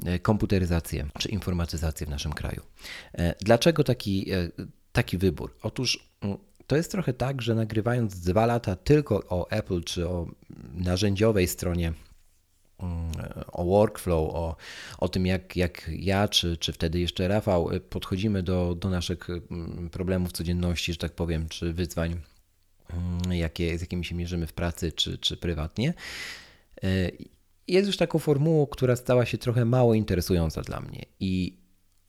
e, 0.05 0.19
komputeryzację 0.19 1.07
czy 1.19 1.29
informatyzację 1.29 2.07
w 2.07 2.09
naszym 2.09 2.33
kraju. 2.33 2.61
Dlaczego 3.41 3.83
taki, 3.83 4.27
taki 4.91 5.17
wybór? 5.17 5.55
Otóż 5.61 6.09
mm, 6.21 6.37
to 6.71 6.77
jest 6.77 6.91
trochę 6.91 7.13
tak, 7.13 7.41
że 7.41 7.55
nagrywając 7.55 8.19
dwa 8.19 8.45
lata 8.45 8.75
tylko 8.75 9.23
o 9.29 9.49
Apple 9.49 9.83
czy 9.83 10.09
o 10.09 10.27
narzędziowej 10.73 11.47
stronie, 11.47 11.93
mm, 12.79 13.11
o 13.51 13.65
workflow, 13.65 14.35
o, 14.35 14.55
o 14.97 15.09
tym, 15.09 15.25
jak, 15.25 15.55
jak 15.55 15.89
ja, 15.93 16.27
czy, 16.27 16.57
czy 16.57 16.73
wtedy 16.73 16.99
jeszcze 16.99 17.27
Rafał, 17.27 17.69
podchodzimy 17.89 18.43
do, 18.43 18.75
do 18.75 18.89
naszych 18.89 19.29
mm, 19.29 19.89
problemów 19.89 20.31
codzienności, 20.31 20.93
że 20.93 20.97
tak 20.97 21.11
powiem, 21.11 21.49
czy 21.49 21.73
wyzwań, 21.73 22.15
mm, 22.89 23.33
jakie, 23.33 23.77
z 23.77 23.81
jakimi 23.81 24.05
się 24.05 24.15
mierzymy 24.15 24.47
w 24.47 24.53
pracy, 24.53 24.91
czy, 24.91 25.17
czy 25.17 25.37
prywatnie. 25.37 25.93
Y, 26.83 27.17
jest 27.67 27.87
już 27.87 27.97
taką 27.97 28.19
formułą, 28.19 28.65
która 28.65 28.95
stała 28.95 29.25
się 29.25 29.37
trochę 29.37 29.65
mało 29.65 29.93
interesująca 29.93 30.61
dla 30.61 30.79
mnie. 30.79 31.05
I 31.19 31.60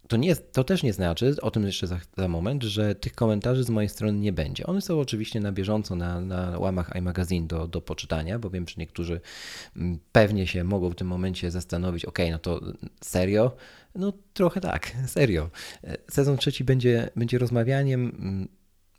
to, 0.09 0.17
nie, 0.17 0.37
to 0.37 0.65
też 0.65 0.83
nie 0.83 0.93
znaczy, 0.93 1.35
o 1.43 1.51
tym 1.51 1.67
jeszcze 1.67 1.87
za, 1.87 2.01
za, 2.17 2.29
moment, 2.29 2.63
że 2.63 2.95
tych 2.95 3.15
komentarzy 3.15 3.65
z 3.65 3.71
mojej 3.71 3.89
strony 3.89 4.19
nie 4.19 4.33
będzie. 4.33 4.67
One 4.67 4.81
są 4.81 5.01
oczywiście 5.01 5.41
na 5.41 5.53
bieżąco 5.53 5.97
na, 5.97 6.21
na 6.21 6.59
łamach 6.59 6.97
iMagazine 6.97 7.47
do, 7.47 7.69
do 7.69 7.81
poczytania, 7.81 8.39
bo 8.39 8.51
wiem, 8.51 8.69
że 8.69 8.75
niektórzy 8.79 9.21
mm, 9.77 9.99
pewnie 10.13 10.47
się 10.47 10.65
mogą 10.65 10.91
w 10.91 10.95
tym 10.95 11.07
momencie 11.07 11.51
zastanowić, 11.51 12.05
ok, 12.05 12.19
no 12.31 12.39
to 12.39 12.61
serio? 13.01 13.57
No 13.95 14.13
trochę 14.35 14.61
tak, 14.61 14.93
serio. 15.07 15.51
E, 15.85 15.97
sezon 16.11 16.37
trzeci 16.37 16.65
będzie, 16.65 17.11
będzie 17.17 17.39
rozmawianiem 17.39 18.01
mm, 18.19 18.49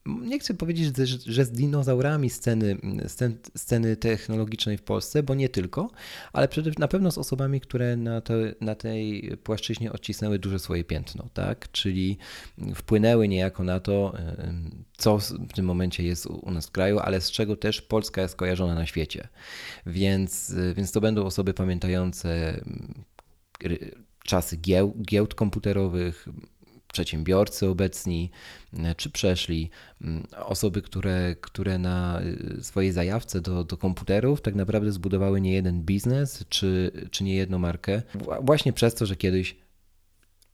nie 0.05 0.39
chcę 0.39 0.53
powiedzieć, 0.53 0.97
że, 1.25 1.45
z 1.45 1.51
dinozaurami 1.51 2.29
sceny, 2.29 2.77
scen, 3.07 3.37
sceny 3.57 3.95
technologicznej 3.95 4.77
w 4.77 4.83
Polsce, 4.83 5.23
bo 5.23 5.35
nie 5.35 5.49
tylko, 5.49 5.89
ale 6.33 6.47
przede, 6.47 6.71
na 6.77 6.87
pewno 6.87 7.11
z 7.11 7.17
osobami, 7.17 7.61
które 7.61 7.97
na, 7.97 8.21
te, 8.21 8.33
na 8.61 8.75
tej 8.75 9.31
płaszczyźnie 9.43 9.91
odcisnęły 9.91 10.39
duże 10.39 10.59
swoje 10.59 10.83
piętno, 10.83 11.29
tak? 11.33 11.71
czyli 11.71 12.17
wpłynęły 12.75 13.27
niejako 13.27 13.63
na 13.63 13.79
to, 13.79 14.13
co 14.97 15.17
w 15.49 15.53
tym 15.53 15.65
momencie 15.65 16.03
jest 16.03 16.25
u 16.25 16.51
nas 16.51 16.67
w 16.67 16.71
kraju, 16.71 16.99
ale 16.99 17.21
z 17.21 17.31
czego 17.31 17.55
też 17.55 17.81
Polska 17.81 18.21
jest 18.21 18.35
kojarzona 18.35 18.75
na 18.75 18.85
świecie. 18.85 19.27
Więc, 19.85 20.55
więc 20.75 20.91
to 20.91 21.01
będą 21.01 21.25
osoby 21.25 21.53
pamiętające 21.53 22.59
czasy 24.23 24.57
gieł, 24.57 24.93
giełd 25.01 25.35
komputerowych, 25.35 26.27
przedsiębiorcy 26.93 27.67
obecni 27.67 28.31
e, 28.73 28.95
czy 28.95 29.09
przeszli, 29.09 29.69
mm, 30.01 30.27
osoby, 30.37 30.81
które, 30.81 31.35
które 31.41 31.77
na 31.77 32.21
e, 32.21 32.63
swojej 32.63 32.91
zajawce 32.91 33.41
do, 33.41 33.63
do 33.63 33.77
komputerów 33.77 34.41
tak 34.41 34.55
naprawdę 34.55 34.91
zbudowały 34.91 35.41
nie 35.41 35.53
jeden 35.53 35.81
biznes 35.81 36.45
czy, 36.49 36.91
czy 37.11 37.23
nie 37.23 37.35
jedną 37.35 37.59
markę, 37.59 38.01
właśnie 38.41 38.73
przez 38.73 38.95
to, 38.95 39.05
że 39.05 39.15
kiedyś 39.15 39.55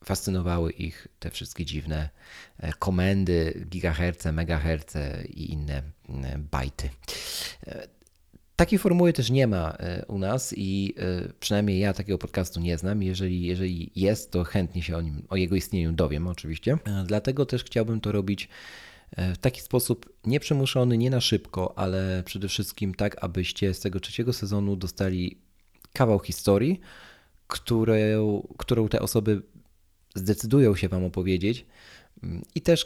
fascynowały 0.05 0.71
ich 0.71 1.07
te 1.19 1.31
wszystkie 1.31 1.65
dziwne 1.65 2.09
e, 2.57 2.73
komendy, 2.73 3.65
gigaherce, 3.69 4.31
megaherce 4.31 5.23
i 5.25 5.51
inne 5.53 5.81
bajty. 6.51 6.89
Takiej 8.59 8.79
formuły 8.79 9.13
też 9.13 9.29
nie 9.29 9.47
ma 9.47 9.71
e, 9.71 10.05
u 10.05 10.17
nas 10.17 10.53
i 10.57 10.93
e, 10.97 11.33
przynajmniej 11.39 11.79
ja 11.79 11.93
takiego 11.93 12.17
podcastu 12.17 12.59
nie 12.59 12.77
znam. 12.77 13.03
Jeżeli, 13.03 13.41
jeżeli 13.41 13.91
jest, 13.95 14.31
to 14.31 14.43
chętnie 14.43 14.83
się 14.83 14.97
o 14.97 15.01
nim, 15.01 15.23
o 15.29 15.35
jego 15.35 15.55
istnieniu 15.55 15.91
dowiem 15.91 16.27
oczywiście. 16.27 16.77
E, 16.85 17.03
dlatego 17.07 17.45
też 17.45 17.63
chciałbym 17.63 18.01
to 18.01 18.11
robić 18.11 18.49
w 19.17 19.37
taki 19.37 19.61
sposób 19.61 20.13
nieprzymuszony, 20.25 20.97
nie 20.97 21.09
na 21.09 21.21
szybko, 21.21 21.77
ale 21.77 22.23
przede 22.25 22.47
wszystkim 22.47 22.95
tak, 22.95 23.23
abyście 23.23 23.73
z 23.73 23.79
tego 23.79 23.99
trzeciego 23.99 24.33
sezonu 24.33 24.75
dostali 24.75 25.37
kawał 25.93 26.19
historii, 26.19 26.79
którą, 27.47 27.93
którą 28.57 28.87
te 28.87 28.99
osoby 28.99 29.41
zdecydują 30.15 30.75
się 30.75 30.89
Wam 30.89 31.05
opowiedzieć 31.05 31.65
mm, 32.23 32.41
i 32.55 32.61
też 32.61 32.85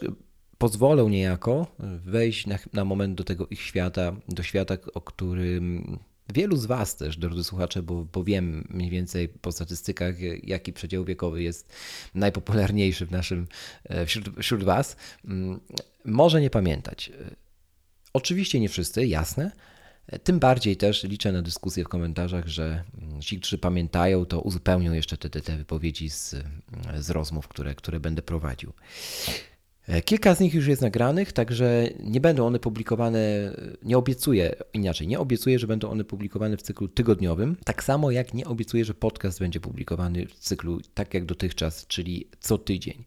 pozwolą 0.64 1.10
niejako 1.10 1.68
wejść 2.06 2.48
na, 2.48 2.60
na 2.74 2.86
moment 2.86 3.16
do 3.16 3.24
tego 3.24 3.48
ich 3.48 3.62
świata, 3.62 4.16
do 4.28 4.44
świata, 4.44 4.78
o 4.94 5.02
którym 5.02 6.00
wielu 6.34 6.58
z 6.58 6.66
Was 6.66 6.96
też, 6.96 7.18
drodzy 7.18 7.44
słuchacze, 7.44 7.84
bo, 7.84 8.06
bo 8.14 8.24
wiem 8.24 8.68
mniej 8.70 8.90
więcej 8.90 9.30
po 9.30 9.52
statystykach, 9.52 10.16
jaki 10.44 10.74
przedział 10.74 11.06
wiekowy 11.06 11.44
jest 11.44 11.74
najpopularniejszy 12.16 13.06
w 13.06 13.12
naszym, 13.12 13.48
e, 13.84 14.06
wśród, 14.06 14.30
wśród 14.40 14.64
Was, 14.64 14.96
mm, 15.26 15.60
może 16.06 16.42
nie 16.42 16.50
pamiętać. 16.50 17.12
Oczywiście 18.14 18.60
nie 18.60 18.70
wszyscy, 18.70 19.06
jasne. 19.06 19.52
Tym 20.24 20.40
bardziej 20.40 20.78
też 20.78 21.04
liczę 21.04 21.32
na 21.32 21.42
dyskusję 21.42 21.84
w 21.84 21.88
komentarzach, 21.88 22.48
że 22.48 22.84
ci, 23.20 23.40
którzy 23.40 23.58
pamiętają, 23.58 24.26
to 24.26 24.42
uzupełnią 24.42 24.94
jeszcze 24.94 25.18
te, 25.18 25.30
te, 25.30 25.42
te 25.42 25.58
wypowiedzi 25.58 26.10
z, 26.10 26.36
z 27.00 27.10
rozmów, 27.10 27.48
które, 27.48 27.76
które 27.76 28.00
będę 28.00 28.22
prowadził. 28.22 28.74
E, 29.88 30.02
kilka 30.02 30.36
z 30.36 30.40
nich 30.40 30.54
już 30.54 30.68
jest 30.68 30.82
nagranych, 30.82 31.34
także 31.34 31.90
nie 32.00 32.22
będą 32.22 32.46
one 32.46 32.60
publikowane, 32.60 33.20
nie 33.84 33.98
obiecuję, 33.98 34.56
inaczej, 34.74 35.08
nie 35.08 35.20
obiecuję, 35.20 35.60
że 35.60 35.68
będą 35.68 35.90
one 35.90 36.04
publikowane 36.04 36.58
w 36.58 36.62
cyklu 36.62 36.88
tygodniowym, 36.88 37.58
tak 37.66 37.84
samo 37.84 38.12
jak 38.12 38.34
nie 38.34 38.46
obiecuję, 38.46 38.86
że 38.86 38.94
podcast 38.94 39.40
będzie 39.40 39.60
publikowany 39.60 40.26
w 40.28 40.34
cyklu 40.34 40.80
tak 40.94 41.14
jak 41.14 41.26
dotychczas, 41.26 41.88
czyli 41.88 42.28
co 42.40 42.58
tydzień. 42.58 43.06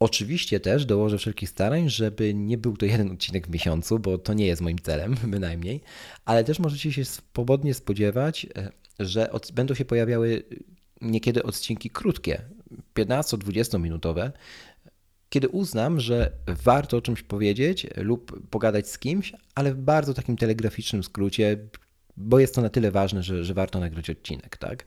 Oczywiście 0.00 0.60
też 0.60 0.86
dołożę 0.86 1.18
wszelkich 1.18 1.48
starań, 1.48 1.88
żeby 1.90 2.34
nie 2.34 2.58
był 2.58 2.76
to 2.76 2.86
jeden 2.86 3.10
odcinek 3.10 3.46
w 3.46 3.50
miesiącu, 3.50 3.98
bo 3.98 4.18
to 4.18 4.34
nie 4.34 4.46
jest 4.46 4.62
moim 4.62 4.78
celem, 4.78 5.14
bynajmniej, 5.34 5.80
ale 6.24 6.44
też 6.44 6.58
możecie 6.58 6.92
się 6.92 7.04
swobodnie 7.04 7.74
spodziewać, 7.74 8.46
e, 8.56 8.70
że 9.00 9.32
od, 9.32 9.52
będą 9.52 9.74
się 9.74 9.84
pojawiały 9.84 10.42
niekiedy 11.00 11.42
odcinki 11.42 11.90
krótkie, 11.90 12.42
15-20 12.94 13.80
minutowe, 13.80 14.32
kiedy 15.30 15.48
uznam, 15.48 16.00
że 16.00 16.32
warto 16.46 16.96
o 16.96 17.00
czymś 17.02 17.22
powiedzieć 17.22 17.86
lub 17.96 18.48
pogadać 18.48 18.88
z 18.88 18.98
kimś, 18.98 19.32
ale 19.54 19.74
w 19.74 19.78
bardzo 19.78 20.14
takim 20.14 20.36
telegraficznym 20.36 21.02
skrócie, 21.02 21.58
bo 22.16 22.38
jest 22.38 22.54
to 22.54 22.62
na 22.62 22.68
tyle 22.68 22.90
ważne, 22.90 23.22
że, 23.22 23.44
że 23.44 23.54
warto 23.54 23.80
nagrać 23.80 24.10
odcinek. 24.10 24.56
Tak? 24.56 24.84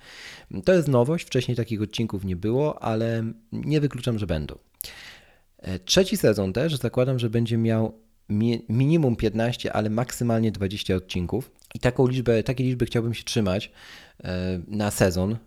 To 0.65 0.73
jest 0.73 0.87
nowość, 0.87 1.25
wcześniej 1.25 1.57
takich 1.57 1.81
odcinków 1.81 2.25
nie 2.25 2.35
było, 2.35 2.83
ale 2.83 3.23
nie 3.51 3.81
wykluczam, 3.81 4.19
że 4.19 4.27
będą. 4.27 4.55
E, 5.57 5.79
trzeci 5.79 6.17
sezon 6.17 6.53
też 6.53 6.75
zakładam, 6.75 7.19
że 7.19 7.29
będzie 7.29 7.57
miał 7.57 8.03
minimum 8.69 9.15
15, 9.15 9.73
ale 9.73 9.89
maksymalnie 9.89 10.51
20 10.51 10.95
odcinków. 10.95 11.51
I 11.75 11.79
taką 11.79 12.07
liczbę, 12.07 12.43
takiej 12.43 12.67
liczby 12.67 12.85
chciałbym 12.85 13.13
się 13.13 13.23
trzymać 13.23 13.71
e, 14.23 14.59
na 14.67 14.91
sezon, 14.91 15.37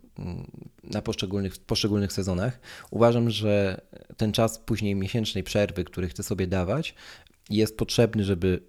na 0.84 1.02
poszczególnych, 1.02 1.58
poszczególnych 1.58 2.12
sezonach. 2.12 2.60
Uważam, 2.90 3.30
że 3.30 3.80
ten 4.16 4.32
czas 4.32 4.58
później 4.58 4.94
miesięcznej 4.94 5.44
przerwy, 5.44 5.84
który 5.84 6.08
chcę 6.08 6.22
sobie 6.22 6.46
dawać, 6.46 6.94
jest 7.50 7.76
potrzebny, 7.76 8.24
żeby 8.24 8.62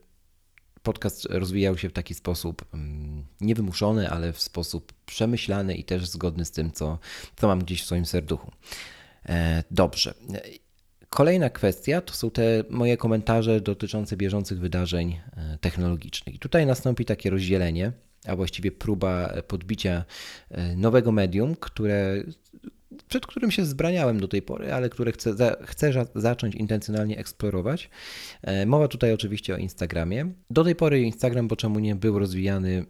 podcast 0.84 1.26
rozwijał 1.26 1.78
się 1.78 1.90
w 1.90 1.94
taki 1.94 2.14
sposób 2.14 2.66
mm, 2.74 3.26
niewymuszony, 3.42 4.10
ale 4.10 4.34
w 4.34 4.42
sposób 4.42 4.94
przemyślany 5.06 5.76
i 5.76 5.84
też 5.84 6.08
zgodny 6.10 6.46
z 6.46 6.52
tym, 6.52 6.72
co, 6.72 7.00
co 7.36 7.48
mam 7.48 7.60
gdzieś 7.60 7.82
w 7.82 7.86
swoim 7.86 8.06
serduchu. 8.06 8.52
E, 9.26 9.64
dobrze. 9.72 10.14
Kolejna 11.10 11.50
kwestia 11.50 12.02
to 12.02 12.14
są 12.14 12.32
te 12.32 12.64
moje 12.70 12.98
komentarze 12.98 13.62
dotyczące 13.62 14.18
bieżących 14.18 14.60
wydarzeń 14.60 15.20
e, 15.38 15.58
technologicznych. 15.62 16.36
I 16.36 16.40
tutaj 16.40 16.66
nastąpi 16.66 17.06
takie 17.06 17.30
rozdzielenie 17.30 17.92
a 18.26 18.36
właściwie 18.36 18.72
próba 18.72 19.34
podbicia 19.48 20.06
e, 20.50 20.76
nowego 20.76 21.12
medium, 21.12 21.56
które, 21.56 22.24
przed 23.08 23.26
którym 23.26 23.52
się 23.52 23.66
zbraniałem 23.66 24.20
do 24.20 24.28
tej 24.28 24.42
pory, 24.42 24.74
ale 24.74 24.90
które 24.90 25.12
chcę, 25.12 25.34
za, 25.34 25.56
chcę 25.66 26.06
zacząć 26.16 26.56
intencjonalnie 26.56 27.18
eksplorować. 27.18 27.90
E, 28.42 28.66
mowa 28.66 28.88
tutaj 28.88 29.14
oczywiście 29.14 29.56
o 29.56 29.58
Instagramie. 29.58 30.32
Do 30.50 30.64
tej 30.64 30.76
pory 30.76 31.02
Instagram, 31.02 31.48
bo 31.48 31.56
czemu 31.56 31.80
nie, 31.80 31.96
był 31.96 32.20
rozwijany 32.20 32.86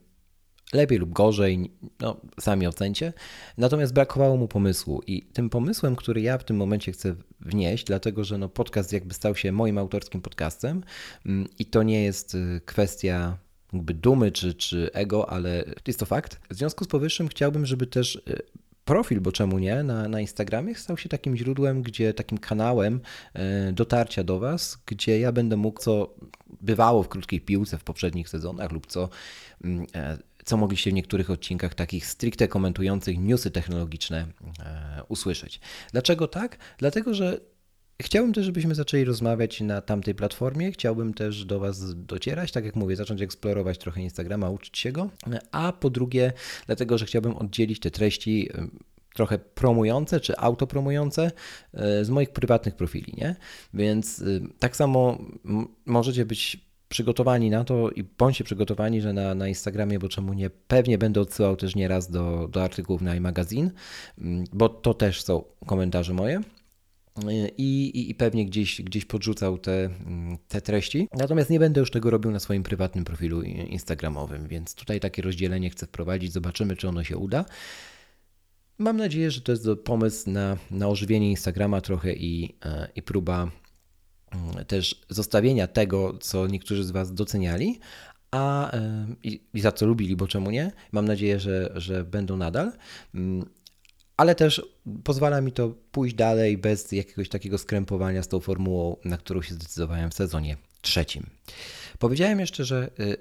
lepiej 0.73 0.97
lub 0.97 1.13
gorzej, 1.13 1.71
no 1.99 2.21
sami 2.39 2.67
ocencie. 2.67 3.13
Natomiast 3.57 3.93
brakowało 3.93 4.37
mu 4.37 4.47
pomysłu 4.47 5.01
i 5.07 5.21
tym 5.21 5.49
pomysłem, 5.49 5.95
który 5.95 6.21
ja 6.21 6.37
w 6.37 6.43
tym 6.43 6.57
momencie 6.57 6.91
chcę 6.91 7.15
wnieść, 7.39 7.83
dlatego 7.83 8.23
że 8.23 8.37
no 8.37 8.49
podcast 8.49 8.93
jakby 8.93 9.13
stał 9.13 9.35
się 9.35 9.51
moim 9.51 9.77
autorskim 9.77 10.21
podcastem 10.21 10.83
mm, 11.25 11.47
i 11.59 11.65
to 11.65 11.83
nie 11.83 12.03
jest 12.03 12.35
y, 12.35 12.61
kwestia 12.65 13.37
jakby 13.77 13.93
dumy 13.93 14.31
czy, 14.31 14.53
czy 14.53 14.89
ego, 14.93 15.29
ale 15.29 15.63
jest 15.87 15.99
to 15.99 16.05
fakt. 16.05 16.39
W 16.49 16.55
związku 16.55 16.83
z 16.83 16.87
powyższym 16.87 17.27
chciałbym, 17.27 17.65
żeby 17.65 17.87
też 17.87 18.15
e, 18.15 18.19
profil, 18.85 19.21
bo 19.21 19.31
czemu 19.31 19.59
nie, 19.59 19.83
na, 19.83 20.07
na 20.07 20.21
Instagramie 20.21 20.75
stał 20.75 20.97
się 20.97 21.09
takim 21.09 21.37
źródłem, 21.37 21.81
gdzie 21.81 22.13
takim 22.13 22.37
kanałem 22.37 23.01
e, 23.33 23.71
dotarcia 23.71 24.23
do 24.23 24.39
Was, 24.39 24.79
gdzie 24.85 25.19
ja 25.19 25.31
będę 25.31 25.57
mógł, 25.57 25.79
co 25.79 26.15
bywało 26.61 27.03
w 27.03 27.09
krótkiej 27.09 27.41
piłce 27.41 27.77
w 27.77 27.83
poprzednich 27.83 28.29
sezonach 28.29 28.71
lub 28.71 28.87
co 28.87 29.09
mm, 29.63 29.85
e, 29.95 30.17
co 30.45 30.57
mogliście 30.57 30.91
w 30.91 30.93
niektórych 30.93 31.29
odcinkach 31.29 31.73
takich 31.73 32.05
stricte 32.05 32.47
komentujących 32.47 33.19
newsy 33.19 33.51
technologiczne 33.51 34.27
usłyszeć. 35.07 35.59
Dlaczego 35.91 36.27
tak? 36.27 36.57
Dlatego, 36.77 37.13
że 37.13 37.39
Chciałbym 38.01 38.33
też, 38.33 38.45
żebyśmy 38.45 38.75
zaczęli 38.75 39.03
rozmawiać 39.03 39.61
na 39.61 39.81
tamtej 39.81 40.15
platformie. 40.15 40.71
Chciałbym 40.71 41.13
też 41.13 41.45
do 41.45 41.59
Was 41.59 42.05
docierać, 42.05 42.51
tak 42.51 42.65
jak 42.65 42.75
mówię, 42.75 42.95
zacząć 42.95 43.21
eksplorować 43.21 43.77
trochę 43.77 44.01
Instagrama, 44.01 44.49
uczyć 44.49 44.77
się 44.77 44.91
go. 44.91 45.09
A 45.51 45.73
po 45.73 45.89
drugie, 45.89 46.33
dlatego, 46.65 46.97
że 46.97 47.05
chciałbym 47.05 47.35
oddzielić 47.35 47.79
te 47.79 47.91
treści 47.91 48.49
trochę 49.15 49.37
promujące 49.37 50.19
czy 50.19 50.37
autopromujące 50.37 51.31
e, 51.73 52.05
z 52.05 52.09
moich 52.09 52.29
prywatnych 52.29 52.75
profili, 52.75 53.13
nie? 53.17 53.35
Więc 53.73 54.23
tak 54.59 54.75
samo 54.75 55.17
możecie 55.85 56.25
być 56.25 56.67
przygotowani 56.89 57.49
na 57.49 57.63
to 57.63 57.89
i 57.89 58.03
bądźcie 58.03 58.43
przygotowani, 58.43 59.01
że 59.01 59.13
na, 59.13 59.35
na 59.35 59.47
Instagramie, 59.47 59.99
bo 59.99 60.09
czemu 60.09 60.33
nie, 60.33 60.49
pewnie 60.49 60.97
będę 60.97 61.21
odsyłał 61.21 61.55
też 61.55 61.75
nieraz 61.75 62.11
do, 62.11 62.47
do 62.51 62.63
artykułów 62.63 63.01
na 63.01 63.15
iMagazine, 63.15 63.71
bo 64.53 64.69
to 64.69 64.93
też 64.93 65.21
są 65.21 65.43
komentarze 65.65 66.13
moje 66.13 66.41
i, 67.57 68.09
i, 68.09 68.15
pewnie 68.15 68.45
gdzieś, 68.45 68.81
gdzieś 68.81 69.05
podrzucał 69.05 69.57
te, 69.57 69.89
te 70.47 70.61
treści. 70.61 71.07
Natomiast 71.13 71.49
nie 71.49 71.59
będę 71.59 71.79
już 71.79 71.91
tego 71.91 72.09
robił 72.09 72.31
na 72.31 72.39
swoim 72.39 72.63
prywatnym 72.63 73.05
profilu 73.05 73.41
Instagramowym, 73.41 74.47
więc 74.47 74.75
tutaj 74.75 74.99
takie 74.99 75.21
rozdzielenie 75.21 75.69
chcę 75.69 75.85
wprowadzić. 75.85 76.33
Zobaczymy, 76.33 76.75
czy 76.75 76.87
ono 76.87 77.03
się 77.03 77.17
uda. 77.17 77.45
Mam 78.77 78.97
nadzieję, 78.97 79.31
że 79.31 79.41
to 79.41 79.51
jest 79.51 79.67
pomysł 79.83 80.29
na, 80.29 80.57
na 80.71 80.87
ożywienie 80.87 81.29
Instagrama 81.29 81.81
trochę 81.81 82.13
i, 82.13 82.55
e, 82.65 82.87
i 82.95 83.01
próba 83.01 83.51
mm, 84.31 84.65
też 84.65 85.05
zostawienia 85.09 85.67
tego, 85.67 86.17
co 86.17 86.47
niektórzy 86.47 86.83
z 86.83 86.91
Was 86.91 87.13
doceniali, 87.13 87.79
a 88.31 88.71
i, 89.23 89.41
i, 89.53 89.59
za 89.59 89.71
co 89.71 89.85
lubili, 89.85 90.15
bo 90.15 90.27
czemu 90.27 90.51
nie? 90.51 90.71
Mam 90.91 91.05
nadzieję, 91.05 91.39
że, 91.39 91.71
że 91.75 92.03
będą 92.03 92.37
nadal. 92.37 92.71
Ale 94.17 94.35
też 94.35 94.61
pozwala 95.03 95.41
mi 95.41 95.51
to 95.51 95.75
pójść 95.91 96.15
dalej 96.15 96.57
bez 96.57 96.91
jakiegoś 96.91 97.29
takiego 97.29 97.57
skrępowania 97.57 98.23
z 98.23 98.27
tą 98.27 98.39
formułą, 98.39 98.95
na 99.05 99.17
którą 99.17 99.41
się 99.41 99.55
zdecydowałem 99.55 100.11
w 100.11 100.13
sezonie 100.13 100.57
trzecim. 100.81 101.25
Powiedziałem 101.99 102.39
jeszcze, 102.39 102.65
że 102.65 102.89
y, 102.99 103.17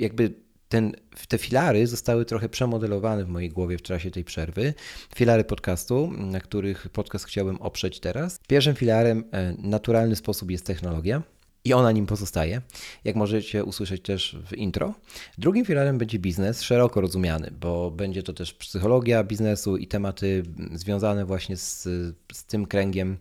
jakby 0.00 0.34
ten, 0.68 0.92
te 1.28 1.38
filary 1.38 1.86
zostały 1.86 2.24
trochę 2.24 2.48
przemodelowane 2.48 3.24
w 3.24 3.28
mojej 3.28 3.50
głowie 3.50 3.78
w 3.78 3.82
czasie 3.82 4.10
tej 4.10 4.24
przerwy. 4.24 4.74
Filary 5.14 5.44
podcastu, 5.44 6.12
na 6.16 6.40
których 6.40 6.88
podcast 6.88 7.24
chciałbym 7.24 7.56
oprzeć 7.56 8.00
teraz. 8.00 8.40
Pierwszym 8.48 8.74
filarem 8.74 9.24
e, 9.32 9.54
naturalny 9.58 10.16
sposób 10.16 10.50
jest 10.50 10.66
technologia 10.66 11.22
i 11.64 11.72
ona 11.72 11.92
nim 11.92 12.06
pozostaje, 12.06 12.62
jak 13.04 13.16
możecie 13.16 13.64
usłyszeć 13.64 14.02
też 14.02 14.36
w 14.46 14.56
intro. 14.56 14.94
Drugim 15.38 15.64
filarem 15.64 15.98
będzie 15.98 16.18
biznes, 16.18 16.62
szeroko 16.62 17.00
rozumiany, 17.00 17.50
bo 17.60 17.90
będzie 17.90 18.22
to 18.22 18.32
też 18.32 18.54
psychologia 18.54 19.24
biznesu 19.24 19.76
i 19.76 19.86
tematy 19.86 20.42
związane 20.74 21.24
właśnie 21.24 21.56
z, 21.56 21.82
z 22.32 22.44
tym 22.44 22.66
kręgiem 22.66 23.16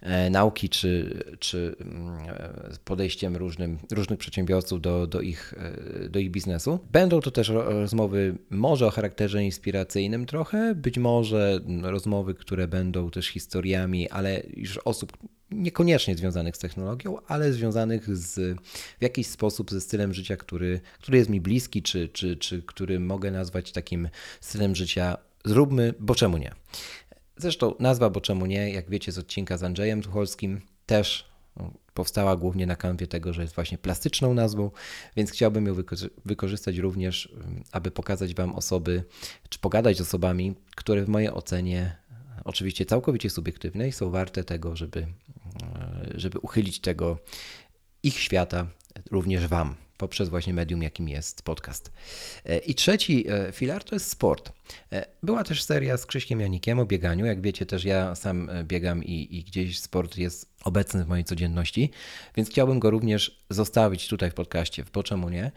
e, 0.00 0.30
nauki 0.30 0.68
czy, 0.68 1.22
czy 1.38 1.76
e, 2.28 2.70
podejściem 2.84 3.36
różnym, 3.36 3.78
różnych 3.90 4.18
przedsiębiorców 4.18 4.80
do, 4.80 5.06
do, 5.06 5.20
ich, 5.20 5.54
e, 6.04 6.08
do 6.08 6.18
ich 6.18 6.30
biznesu. 6.30 6.78
Będą 6.92 7.20
to 7.20 7.30
też 7.30 7.48
rozmowy 7.48 8.34
może 8.50 8.86
o 8.86 8.90
charakterze 8.90 9.44
inspiracyjnym 9.44 10.26
trochę, 10.26 10.74
być 10.74 10.98
może 10.98 11.60
rozmowy, 11.82 12.34
które 12.34 12.68
będą 12.68 13.10
też 13.10 13.26
historiami, 13.26 14.08
ale 14.08 14.42
już 14.56 14.78
osób, 14.78 15.12
niekoniecznie 15.52 16.16
związanych 16.16 16.56
z 16.56 16.58
technologią, 16.58 17.18
ale 17.28 17.52
związanych 17.52 18.16
z, 18.16 18.60
w 18.98 19.02
jakiś 19.02 19.26
sposób 19.26 19.70
ze 19.70 19.80
stylem 19.80 20.14
życia, 20.14 20.36
który, 20.36 20.80
który 21.00 21.18
jest 21.18 21.30
mi 21.30 21.40
bliski, 21.40 21.82
czy, 21.82 22.08
czy, 22.08 22.36
czy 22.36 22.62
który 22.62 23.00
mogę 23.00 23.30
nazwać 23.30 23.72
takim 23.72 24.08
stylem 24.40 24.74
życia 24.74 25.16
zróbmy, 25.44 25.94
bo 26.00 26.14
czemu 26.14 26.38
nie. 26.38 26.52
Zresztą 27.36 27.74
nazwa 27.78 28.10
bo 28.10 28.20
czemu 28.20 28.46
nie, 28.46 28.70
jak 28.70 28.90
wiecie 28.90 29.12
z 29.12 29.18
odcinka 29.18 29.58
z 29.58 29.62
Andrzejem 29.62 30.02
Tucholskim, 30.02 30.60
też 30.86 31.32
powstała 31.94 32.36
głównie 32.36 32.66
na 32.66 32.76
kanwie 32.76 33.06
tego, 33.06 33.32
że 33.32 33.42
jest 33.42 33.54
właśnie 33.54 33.78
plastyczną 33.78 34.34
nazwą, 34.34 34.70
więc 35.16 35.30
chciałbym 35.30 35.66
ją 35.66 35.74
wykorzystać 36.24 36.76
również, 36.76 37.32
aby 37.72 37.90
pokazać 37.90 38.34
Wam 38.34 38.54
osoby, 38.54 39.04
czy 39.48 39.58
pogadać 39.58 39.96
z 39.96 40.00
osobami, 40.00 40.54
które 40.76 41.04
w 41.04 41.08
mojej 41.08 41.30
ocenie 41.30 41.96
oczywiście 42.44 42.86
całkowicie 42.86 43.30
subiektywne 43.30 43.88
i 43.88 43.92
są 43.92 44.10
warte 44.10 44.44
tego, 44.44 44.76
żeby, 44.76 45.00
e, 45.00 45.06
żeby 46.14 46.38
uchylić 46.38 46.80
tego 46.80 47.18
ich 48.02 48.18
świata 48.18 48.66
również 49.10 49.46
Wam 49.46 49.74
poprzez 49.96 50.28
właśnie 50.28 50.54
medium, 50.54 50.82
jakim 50.82 51.08
jest 51.08 51.42
podcast. 51.42 51.92
E, 52.44 52.58
I 52.58 52.74
trzeci 52.74 53.24
e, 53.28 53.52
filar 53.52 53.84
to 53.84 53.94
jest 53.94 54.10
sport. 54.10 54.52
Była 55.22 55.44
też 55.44 55.62
seria 55.62 55.96
z 55.96 56.06
Krzyśkiem 56.06 56.40
Janikiem 56.40 56.78
o 56.78 56.86
bieganiu. 56.86 57.26
Jak 57.26 57.40
wiecie, 57.40 57.66
też 57.66 57.84
ja 57.84 58.14
sam 58.14 58.50
biegam 58.64 59.04
i, 59.04 59.36
i 59.38 59.44
gdzieś 59.44 59.78
sport 59.78 60.16
jest 60.18 60.48
obecny 60.64 61.04
w 61.04 61.08
mojej 61.08 61.24
codzienności, 61.24 61.90
więc 62.36 62.50
chciałbym 62.50 62.78
go 62.78 62.90
również 62.90 63.44
zostawić 63.50 64.08
tutaj 64.08 64.30
w 64.30 64.34
podcaście, 64.34 64.84
bo 64.92 65.02
czemu 65.02 65.28
nie? 65.28 65.52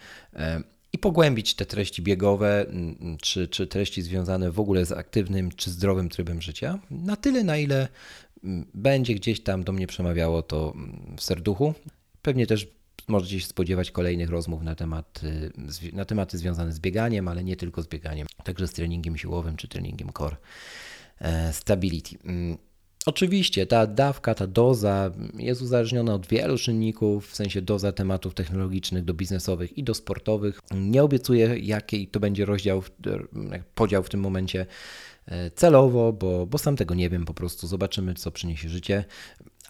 I 0.96 0.98
pogłębić 0.98 1.54
te 1.54 1.66
treści 1.66 2.02
biegowe, 2.02 2.68
mm, 2.68 3.18
czy, 3.22 3.48
czy 3.48 3.68
treści 3.68 4.02
związane 4.02 4.52
w 4.52 4.60
ogóle 4.60 4.86
z 4.86 4.92
aktywnym 4.92 5.52
czy 5.52 5.72
zdrowym 5.72 6.10
trybem 6.10 6.42
życia, 6.42 6.80
na 6.92 7.16
tyle, 7.16 7.44
na 7.44 7.58
ile 7.58 7.88
mm, 8.44 8.66
będzie 8.74 9.16
gdzieś 9.16 9.44
tam 9.44 9.64
do 9.64 9.72
mnie 9.72 9.88
przemawiało 9.88 10.42
to 10.42 10.74
mm, 10.76 11.16
w 11.18 11.24
serduchu. 11.24 11.74
Pewnie 12.22 12.48
też 12.48 12.68
możecie 13.08 13.40
się 13.40 13.48
spodziewać 13.48 13.92
kolejnych 13.92 14.30
rozmów 14.30 14.64
na, 14.64 14.76
temat, 14.76 15.22
na 15.94 16.06
tematy 16.06 16.38
związane 16.38 16.72
z 16.72 16.80
bieganiem, 16.80 17.28
ale 17.28 17.44
nie 17.44 17.56
tylko 17.56 17.82
z 17.82 17.88
bieganiem, 17.88 18.28
także 18.44 18.68
z 18.68 18.72
treningiem 18.72 19.18
siłowym 19.18 19.56
czy 19.56 19.68
treningiem 19.68 20.10
core 20.18 20.36
e, 21.20 21.54
stability. 21.54 22.18
Oczywiście 23.06 23.66
ta 23.66 23.88
dawka, 23.88 24.36
ta 24.36 24.48
doza 24.48 25.12
jest 25.38 25.62
uzależniona 25.62 26.14
od 26.14 26.28
wielu 26.28 26.58
czynników, 26.58 27.32
w 27.32 27.36
sensie 27.36 27.62
doza 27.62 27.92
tematów 27.92 28.34
technologicznych 28.34 29.06
do 29.06 29.14
biznesowych 29.14 29.78
i 29.78 29.84
do 29.84 29.94
sportowych. 29.94 30.60
Nie 30.72 31.04
obiecuję, 31.04 31.60
jaki 31.60 32.08
to 32.08 32.20
będzie 32.20 32.46
rozdział, 32.46 32.84
podział 33.76 34.04
w 34.04 34.10
tym 34.10 34.20
momencie 34.20 34.66
e, 35.26 35.52
celowo, 35.52 36.14
bo, 36.14 36.46
bo 36.46 36.58
sam 36.58 36.76
tego 36.76 36.96
nie 36.96 37.10
wiem, 37.10 37.26
po 37.26 37.34
prostu 37.34 37.68
zobaczymy, 37.68 38.14
co 38.14 38.32
przyniesie 38.32 38.70
życie, 38.70 39.06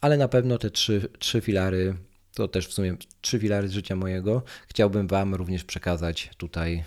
ale 0.02 0.18
na 0.18 0.28
pewno 0.28 0.58
te 0.58 0.72
trzy, 0.72 1.10
trzy 1.20 1.42
filary 1.42 1.96
to 2.34 2.48
też 2.48 2.68
w 2.68 2.74
sumie 2.74 2.96
trzy 3.22 3.40
filary 3.40 3.70
życia 3.70 3.96
mojego. 3.96 4.44
Chciałbym 4.68 5.08
Wam 5.08 5.36
również 5.36 5.64
przekazać 5.64 6.30
tutaj 6.38 6.84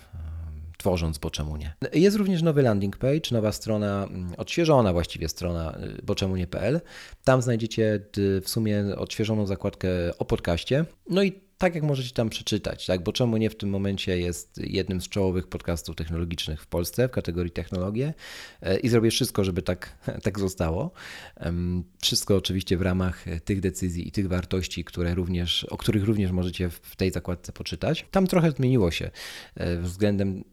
tworząc, 0.78 1.18
bo 1.18 1.30
czemu 1.30 1.56
nie. 1.56 1.74
Jest 1.92 2.16
również 2.16 2.42
nowy 2.42 2.62
landing 2.62 2.96
page, 2.96 3.20
nowa 3.30 3.52
strona, 3.52 4.04
mm, 4.04 4.32
odświeżona 4.36 4.92
właściwie 4.92 5.28
strona, 5.28 5.78
y, 5.98 6.02
bo 6.02 6.14
czemu 6.14 6.36
nie.pl. 6.36 6.80
Tam 7.24 7.42
znajdziecie 7.42 8.00
w 8.42 8.48
sumie 8.48 8.84
odświeżoną 8.96 9.46
zakładkę 9.46 9.88
o 10.18 10.24
podcaście. 10.24 10.84
No 11.10 11.22
i 11.22 11.32
tak 11.58 11.74
jak 11.74 11.84
możecie 11.84 12.14
tam 12.14 12.28
przeczytać, 12.30 12.86
tak? 12.86 13.02
bo 13.02 13.12
czemu 13.12 13.36
nie 13.36 13.50
w 13.50 13.56
tym 13.56 13.70
momencie 13.70 14.18
jest 14.18 14.58
jednym 14.58 15.00
z 15.00 15.08
czołowych 15.08 15.46
podcastów 15.46 15.96
technologicznych 15.96 16.62
w 16.62 16.66
Polsce 16.66 17.08
w 17.08 17.10
kategorii 17.10 17.50
technologie 17.52 18.14
e, 18.62 18.78
i 18.78 18.88
zrobię 18.88 19.10
wszystko, 19.10 19.44
żeby 19.44 19.62
tak, 19.62 19.98
tak 20.24 20.38
zostało. 20.38 20.90
Wszystko 22.02 22.36
oczywiście 22.36 22.76
w 22.76 22.82
ramach 22.82 23.24
tych 23.44 23.60
decyzji 23.60 24.08
i 24.08 24.12
tych 24.12 24.28
wartości, 24.28 24.84
które 24.84 25.14
również, 25.14 25.64
o 25.64 25.76
których 25.76 26.04
również 26.04 26.30
możecie 26.30 26.70
w 26.70 26.96
tej 26.96 27.10
zakładce 27.10 27.52
poczytać. 27.52 28.06
Tam 28.10 28.26
trochę 28.26 28.50
zmieniło 28.50 28.90
się 28.90 29.10
względem 29.82 30.44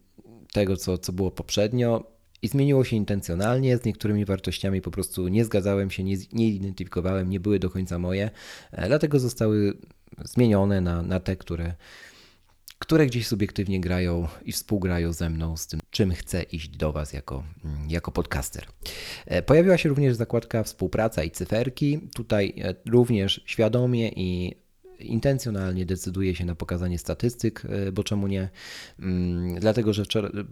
tego, 0.56 0.76
co, 0.76 0.98
co 0.98 1.12
było 1.12 1.30
poprzednio. 1.30 2.16
I 2.42 2.48
zmieniło 2.48 2.84
się 2.84 2.96
intencjonalnie, 2.96 3.78
z 3.78 3.84
niektórymi 3.84 4.24
wartościami 4.24 4.80
po 4.80 4.90
prostu 4.90 5.28
nie 5.28 5.44
zgadzałem 5.44 5.90
się, 5.90 6.04
nie, 6.04 6.16
nie 6.32 6.48
identyfikowałem, 6.48 7.30
nie 7.30 7.40
były 7.40 7.58
do 7.58 7.70
końca 7.70 7.98
moje, 7.98 8.30
e, 8.72 8.88
dlatego 8.88 9.18
zostały 9.18 9.76
zmienione 10.24 10.80
na, 10.80 11.02
na 11.02 11.20
te, 11.20 11.36
które, 11.36 11.74
które 12.78 13.06
gdzieś 13.06 13.26
subiektywnie 13.26 13.80
grają 13.80 14.28
i 14.44 14.52
współgrają 14.52 15.12
ze 15.12 15.30
mną 15.30 15.56
z 15.56 15.66
tym, 15.66 15.80
czym 15.90 16.12
chcę 16.12 16.42
iść 16.42 16.68
do 16.68 16.92
Was 16.92 17.12
jako, 17.12 17.44
mm, 17.64 17.90
jako 17.90 18.12
podcaster. 18.12 18.66
E, 19.26 19.42
pojawiła 19.42 19.78
się 19.78 19.88
również 19.88 20.14
zakładka 20.14 20.62
współpraca 20.62 21.24
i 21.24 21.30
cyferki. 21.30 22.00
Tutaj 22.14 22.54
e, 22.64 22.74
również 22.90 23.40
świadomie 23.46 24.08
i 24.08 24.56
intencjonalnie 24.98 25.86
decyduje 25.86 26.34
się 26.34 26.44
na 26.44 26.54
pokazanie 26.54 26.98
statystyk, 26.98 27.62
e, 27.64 27.92
bo 27.92 28.04
czemu 28.04 28.26
nie? 28.26 28.48
Mm, 28.98 29.60
dlatego, 29.60 29.92
że 29.92 30.02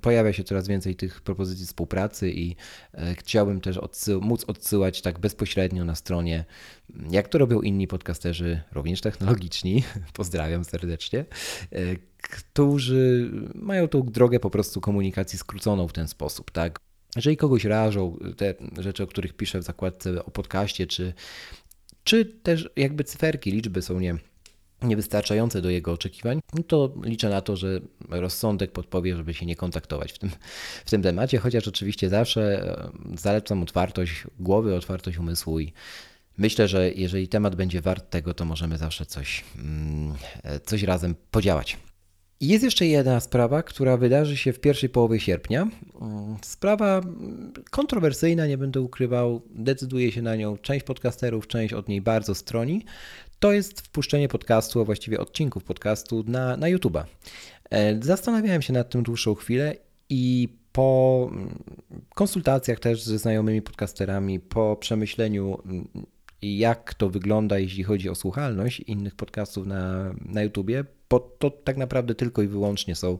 pojawia 0.00 0.32
się 0.32 0.44
coraz 0.44 0.68
więcej 0.68 0.94
tych 0.96 1.20
propozycji 1.20 1.66
współpracy 1.66 2.30
i 2.30 2.56
e, 2.94 3.14
chciałbym 3.14 3.60
też 3.60 3.78
odsył 3.78 4.20
móc 4.20 4.44
odsyłać 4.44 5.02
tak 5.02 5.18
bezpośrednio 5.18 5.84
na 5.84 5.94
stronie, 5.94 6.44
jak 7.10 7.28
to 7.28 7.38
robią 7.38 7.60
inni 7.60 7.86
podcasterzy, 7.86 8.60
również 8.72 9.00
technologiczni, 9.00 9.82
pozdrawiam 10.12 10.64
serdecznie, 10.64 11.24
e, 11.72 11.78
którzy 12.22 13.30
mają 13.54 13.88
tą 13.88 14.02
drogę 14.02 14.40
po 14.40 14.50
prostu 14.50 14.80
komunikacji 14.80 15.38
skróconą 15.38 15.88
w 15.88 15.92
ten 15.92 16.08
sposób, 16.08 16.50
tak? 16.50 16.78
Jeżeli 17.16 17.36
kogoś 17.36 17.64
rażą 17.64 18.18
te 18.36 18.54
rzeczy, 18.78 19.02
o 19.02 19.06
których 19.06 19.32
piszę 19.32 19.58
w 19.58 19.62
zakładce 19.62 20.24
o 20.24 20.30
podcaście, 20.30 20.86
czy, 20.86 21.14
czy 22.04 22.24
też 22.24 22.70
jakby 22.76 23.04
cyferki, 23.04 23.50
liczby 23.50 23.82
są 23.82 24.00
nie, 24.00 24.18
niewystarczające 24.84 25.62
do 25.62 25.70
jego 25.70 25.92
oczekiwań, 25.92 26.40
to 26.66 26.94
liczę 27.02 27.28
na 27.28 27.40
to, 27.40 27.56
że 27.56 27.80
rozsądek 28.10 28.72
podpowie, 28.72 29.16
żeby 29.16 29.34
się 29.34 29.46
nie 29.46 29.56
kontaktować 29.56 30.12
w 30.12 30.18
tym, 30.18 30.30
w 30.84 30.90
tym 30.90 31.02
temacie, 31.02 31.38
chociaż 31.38 31.68
oczywiście 31.68 32.08
zawsze 32.08 32.62
e, 33.12 33.18
zalecam 33.18 33.62
otwartość 33.62 34.24
głowy, 34.40 34.74
otwartość 34.74 35.18
umysłu 35.18 35.60
i 35.60 35.72
myślę, 36.38 36.68
że 36.68 36.92
jeżeli 36.92 37.28
temat 37.28 37.54
będzie 37.54 37.80
wart 37.80 38.10
tego, 38.10 38.34
to 38.34 38.44
możemy 38.44 38.78
zawsze 38.78 39.06
coś, 39.06 39.44
mm, 39.58 40.14
e, 40.42 40.60
coś 40.60 40.82
razem 40.82 41.14
podziałać. 41.30 41.78
Jest 42.40 42.64
jeszcze 42.64 42.86
jedna 42.86 43.20
sprawa, 43.20 43.62
która 43.62 43.96
wydarzy 43.96 44.36
się 44.36 44.52
w 44.52 44.60
pierwszej 44.60 44.88
połowie 44.88 45.20
sierpnia. 45.20 45.68
Mm, 46.00 46.36
sprawa 46.42 47.00
kontrowersyjna, 47.70 48.46
nie 48.46 48.58
będę 48.58 48.80
ukrywał, 48.80 49.42
decyduje 49.50 50.12
się 50.12 50.22
na 50.22 50.36
nią 50.36 50.56
część 50.58 50.84
podcasterów, 50.84 51.46
część 51.46 51.74
od 51.74 51.88
niej 51.88 52.00
bardzo 52.00 52.34
stroni 52.34 52.84
to 53.38 53.52
jest 53.52 53.80
wpuszczenie 53.80 54.28
podcastu, 54.28 54.80
a 54.80 54.84
właściwie 54.84 55.20
odcinków 55.20 55.64
podcastu 55.64 56.24
na, 56.26 56.56
na 56.56 56.66
YouTube'a. 56.66 57.04
E, 57.70 58.02
zastanawiałem 58.02 58.62
się 58.62 58.72
nad 58.72 58.90
tym 58.90 59.02
dłuższą 59.02 59.34
chwilę 59.34 59.76
i 60.08 60.48
po 60.72 61.28
mm, 61.32 61.58
konsultacjach 62.14 62.80
też 62.80 63.02
ze 63.02 63.18
znajomymi 63.18 63.62
podcasterami, 63.62 64.40
po 64.40 64.76
przemyśleniu, 64.76 65.58
mm, 65.64 65.88
jak 66.44 66.94
to 66.94 67.10
wygląda, 67.10 67.58
jeśli 67.58 67.84
chodzi 67.84 68.08
o 68.08 68.14
słuchalność 68.14 68.80
innych 68.80 69.14
podcastów 69.14 69.66
na, 69.66 70.14
na 70.26 70.42
YouTubie, 70.42 70.84
bo 71.10 71.20
to 71.20 71.50
tak 71.50 71.76
naprawdę 71.76 72.14
tylko 72.14 72.42
i 72.42 72.48
wyłącznie 72.48 72.94
są 72.94 73.18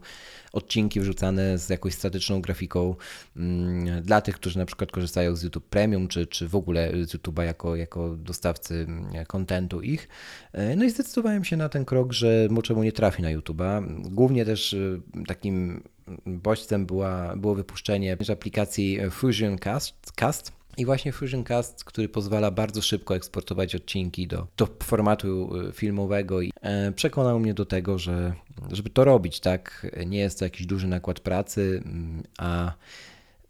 odcinki 0.53 1.01
wrzucane 1.01 1.59
z 1.59 1.69
jakąś 1.69 1.95
statyczną 1.95 2.41
grafiką 2.41 2.95
mm, 3.37 4.03
dla 4.03 4.21
tych, 4.21 4.35
którzy 4.35 4.59
na 4.59 4.67
przykład 4.67 4.93
korzystają 4.93 5.37
z 5.37 5.43
YouTube 5.43 5.69
Premium, 5.69 6.09
czy, 6.09 6.27
czy 6.27 6.49
w 6.49 6.57
ogóle 6.57 6.91
z 7.05 7.15
YouTube'a 7.15 7.43
jako, 7.43 7.77
jako 7.77 8.17
dostawcy 8.17 8.75
mm, 8.75 9.27
kontentu 9.27 9.83
ich. 9.83 10.09
E, 10.53 10.77
no 10.77 10.85
i 10.85 10.91
zdecydowałem 10.91 11.45
się 11.45 11.57
na 11.57 11.69
ten 11.69 11.85
krok, 11.85 12.13
że 12.13 12.49
czemu 12.63 12.83
nie 12.83 12.93
trafi 12.93 13.23
na 13.23 13.37
YouTube'a. 13.37 14.01
Głównie 14.11 14.45
też 14.45 14.73
y, 14.73 15.01
takim 15.27 15.83
bodźcem 16.27 16.87
była, 16.87 17.37
było 17.37 17.55
wypuszczenie 17.55 18.17
aplikacji 18.33 18.99
Fusion 19.11 19.59
Cast, 19.59 20.13
Cast 20.13 20.53
i 20.77 20.85
właśnie 20.85 21.13
Fusion 21.13 21.45
Cast, 21.45 21.85
który 21.85 22.09
pozwala 22.09 22.51
bardzo 22.51 22.83
szybko 22.83 23.17
eksportować 23.17 23.75
odcinki 23.75 24.27
do, 24.27 24.47
do 24.57 24.69
formatu 24.83 25.57
y, 25.69 25.73
filmowego 25.73 26.43
i 26.43 26.53
e, 26.61 26.93
przekonał 26.93 27.41
mnie 27.41 27.55
do 27.55 27.67
tego, 27.67 27.99
że 27.99 28.35
żeby 28.73 28.91
to 28.91 29.05
robić, 29.05 29.41
tak, 29.41 29.87
nie 30.07 30.19
jest 30.19 30.39
to 30.39 30.45
jakiś 30.45 30.67
duży 30.67 30.87
nakład 30.87 31.21
pracy, 31.21 31.83
mm, 31.85 32.23
a 32.39 32.73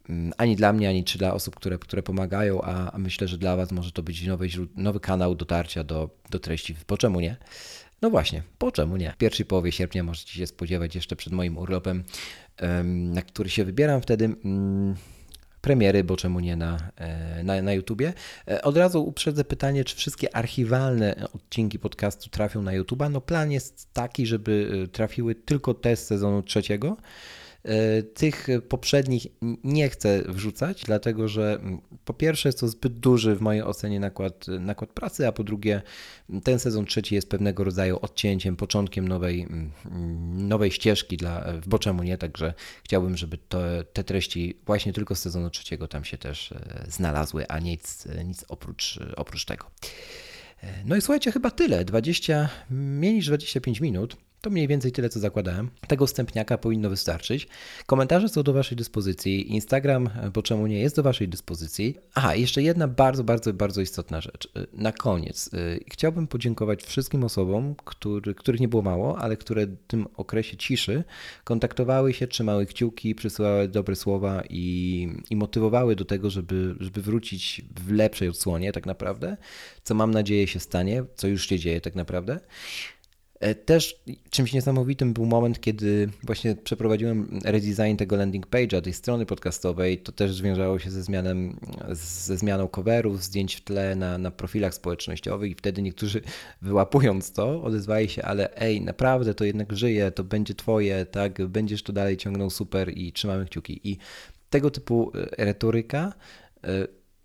mm, 0.08 0.32
ani 0.36 0.56
dla 0.56 0.72
mnie, 0.72 0.88
ani 0.88 1.04
czy 1.04 1.18
dla 1.18 1.34
osób, 1.34 1.56
które, 1.56 1.78
które 1.78 2.02
pomagają, 2.02 2.62
a, 2.62 2.92
a 2.92 2.98
myślę, 2.98 3.28
że 3.28 3.38
dla 3.38 3.56
Was 3.56 3.72
może 3.72 3.92
to 3.92 4.02
być 4.02 4.26
nowy, 4.26 4.48
nowy 4.76 5.00
kanał 5.00 5.34
dotarcia 5.34 5.84
do, 5.84 6.10
do 6.30 6.38
treści. 6.38 6.74
Po 6.86 6.98
czemu 6.98 7.20
nie? 7.20 7.36
No 8.02 8.10
właśnie, 8.10 8.42
po 8.58 8.72
czemu 8.72 8.96
nie? 8.96 9.12
W 9.12 9.16
pierwszej 9.16 9.46
połowie 9.46 9.72
sierpnia 9.72 10.04
możecie 10.04 10.32
się 10.32 10.46
spodziewać 10.46 10.94
jeszcze 10.94 11.16
przed 11.16 11.32
moim 11.32 11.58
urlopem, 11.58 12.04
na 12.84 13.22
który 13.22 13.50
się 13.50 13.64
wybieram 13.64 14.02
wtedy. 14.02 14.36
Premiery, 15.64 16.04
bo 16.04 16.16
czemu 16.16 16.40
nie 16.40 16.56
na, 16.56 16.90
e, 16.96 17.42
na, 17.44 17.62
na 17.62 17.72
YouTubie. 17.72 18.12
E, 18.48 18.62
od 18.62 18.76
razu 18.76 19.04
uprzedzę 19.04 19.44
pytanie, 19.44 19.84
czy 19.84 19.96
wszystkie 19.96 20.36
archiwalne 20.36 21.14
odcinki 21.34 21.78
podcastu 21.78 22.30
trafią 22.30 22.62
na 22.62 22.72
YouTuba. 22.72 23.08
No 23.08 23.20
plan 23.20 23.50
jest 23.50 23.92
taki, 23.92 24.26
żeby 24.26 24.82
e, 24.84 24.88
trafiły 24.88 25.34
tylko 25.34 25.74
te 25.74 25.96
z 25.96 26.06
sezonu 26.06 26.42
trzeciego. 26.42 26.96
E, 27.64 28.02
tych 28.02 28.46
poprzednich 28.68 29.26
nie 29.64 29.88
chcę 29.88 30.22
wrzucać, 30.28 30.82
dlatego 30.84 31.28
że 31.28 31.58
mm, 31.60 31.80
po 32.04 32.14
pierwsze 32.14 32.48
jest 32.48 32.60
to 32.60 32.68
zbyt 32.68 32.98
duży 32.98 33.36
w 33.36 33.40
mojej 33.40 33.62
ocenie 33.62 34.00
nakład, 34.00 34.46
nakład 34.48 34.90
pracy, 34.90 35.26
a 35.26 35.32
po 35.32 35.44
drugie 35.44 35.82
ten 36.44 36.58
sezon 36.58 36.86
trzeci 36.86 37.14
jest 37.14 37.28
pewnego 37.28 37.64
rodzaju 37.64 37.98
odcięciem, 38.02 38.56
początkiem 38.56 39.08
nowej, 39.08 39.42
mm, 39.42 39.70
nowej 40.48 40.70
ścieżki 40.70 41.16
dla 41.16 41.52
w 41.52 41.68
Boczemu 41.68 42.02
nie, 42.02 42.18
także 42.18 42.54
chciałbym, 42.82 43.16
żeby 43.16 43.38
to, 43.48 43.58
te 43.92 44.04
treści 44.04 44.58
właśnie 44.66 44.92
tylko 44.92 45.14
z 45.14 45.18
sezonu 45.18 45.50
trzeciego 45.50 45.88
tam 45.88 46.04
się 46.04 46.18
też 46.18 46.52
e, 46.52 46.84
znalazły, 46.88 47.48
a 47.48 47.58
nic, 47.58 48.08
nic 48.24 48.44
oprócz, 48.48 48.98
oprócz 49.16 49.44
tego. 49.44 49.70
E, 50.62 50.66
no 50.84 50.96
i 50.96 51.00
słuchajcie, 51.00 51.32
chyba 51.32 51.50
tyle. 51.50 51.84
20, 51.84 52.48
mniej 52.70 53.14
niż 53.14 53.26
25 53.26 53.80
minut. 53.80 54.16
To 54.44 54.50
mniej 54.50 54.68
więcej 54.68 54.92
tyle, 54.92 55.08
co 55.08 55.20
zakładałem. 55.20 55.70
Tego 55.88 56.06
wstępniaka 56.06 56.58
powinno 56.58 56.90
wystarczyć. 56.90 57.48
Komentarze 57.86 58.28
są 58.28 58.42
do 58.42 58.52
Waszej 58.52 58.76
dyspozycji. 58.76 59.52
Instagram, 59.52 60.10
bo 60.34 60.42
czemu 60.42 60.66
nie, 60.66 60.78
jest 60.78 60.96
do 60.96 61.02
Waszej 61.02 61.28
dyspozycji. 61.28 61.98
Aha, 62.14 62.34
jeszcze 62.34 62.62
jedna 62.62 62.88
bardzo, 62.88 63.24
bardzo, 63.24 63.52
bardzo 63.52 63.80
istotna 63.80 64.20
rzecz. 64.20 64.48
Na 64.72 64.92
koniec 64.92 65.50
y, 65.54 65.84
chciałbym 65.90 66.26
podziękować 66.26 66.82
wszystkim 66.82 67.24
osobom, 67.24 67.74
który, 67.84 68.34
których 68.34 68.60
nie 68.60 68.68
było 68.68 68.82
mało, 68.82 69.18
ale 69.18 69.36
które 69.36 69.66
w 69.66 69.76
tym 69.86 70.06
okresie 70.16 70.56
ciszy 70.56 71.04
kontaktowały 71.44 72.12
się, 72.12 72.26
trzymały 72.26 72.66
kciuki, 72.66 73.14
przysyłały 73.14 73.68
dobre 73.68 73.96
słowa 73.96 74.42
i, 74.50 75.08
i 75.30 75.36
motywowały 75.36 75.96
do 75.96 76.04
tego, 76.04 76.30
żeby, 76.30 76.74
żeby 76.80 77.02
wrócić 77.02 77.62
w 77.76 77.92
lepszej 77.92 78.28
odsłonie 78.28 78.72
tak 78.72 78.86
naprawdę, 78.86 79.36
co 79.84 79.94
mam 79.94 80.10
nadzieję 80.10 80.46
się 80.46 80.60
stanie, 80.60 81.04
co 81.14 81.28
już 81.28 81.48
się 81.48 81.58
dzieje 81.58 81.80
tak 81.80 81.94
naprawdę. 81.94 82.40
E, 83.44 83.54
też 83.54 84.00
czymś 84.30 84.52
niesamowitym 84.52 85.12
był 85.12 85.26
moment, 85.26 85.60
kiedy 85.60 86.08
właśnie 86.22 86.56
przeprowadziłem 86.56 87.40
redesign 87.44 87.96
tego 87.96 88.16
landing 88.16 88.46
page'a, 88.46 88.82
tej 88.82 88.92
strony 88.92 89.26
podcastowej. 89.26 89.98
To 89.98 90.12
też 90.12 90.34
związało 90.34 90.78
się 90.78 90.90
ze, 90.90 91.02
zmianem, 91.02 91.56
ze 91.90 92.36
zmianą 92.36 92.68
coverów, 92.68 93.22
zdjęć 93.22 93.54
w 93.54 93.60
tle 93.60 93.96
na, 93.96 94.18
na 94.18 94.30
profilach 94.30 94.74
społecznościowych 94.74 95.50
i 95.50 95.54
wtedy 95.54 95.82
niektórzy 95.82 96.20
wyłapując 96.62 97.32
to, 97.32 97.62
odezwali 97.62 98.08
się, 98.08 98.22
ale 98.22 98.56
ej, 98.56 98.80
naprawdę 98.80 99.34
to 99.34 99.44
jednak 99.44 99.76
żyje, 99.76 100.10
to 100.10 100.24
będzie 100.24 100.54
twoje, 100.54 101.06
tak, 101.06 101.46
będziesz 101.46 101.82
to 101.82 101.92
dalej 101.92 102.16
ciągnął 102.16 102.50
super 102.50 102.98
i 102.98 103.12
trzymamy 103.12 103.46
kciuki. 103.46 103.80
I 103.90 103.98
tego 104.50 104.70
typu 104.70 105.12
e, 105.14 105.44
retoryka 105.44 106.12
e, 106.64 106.68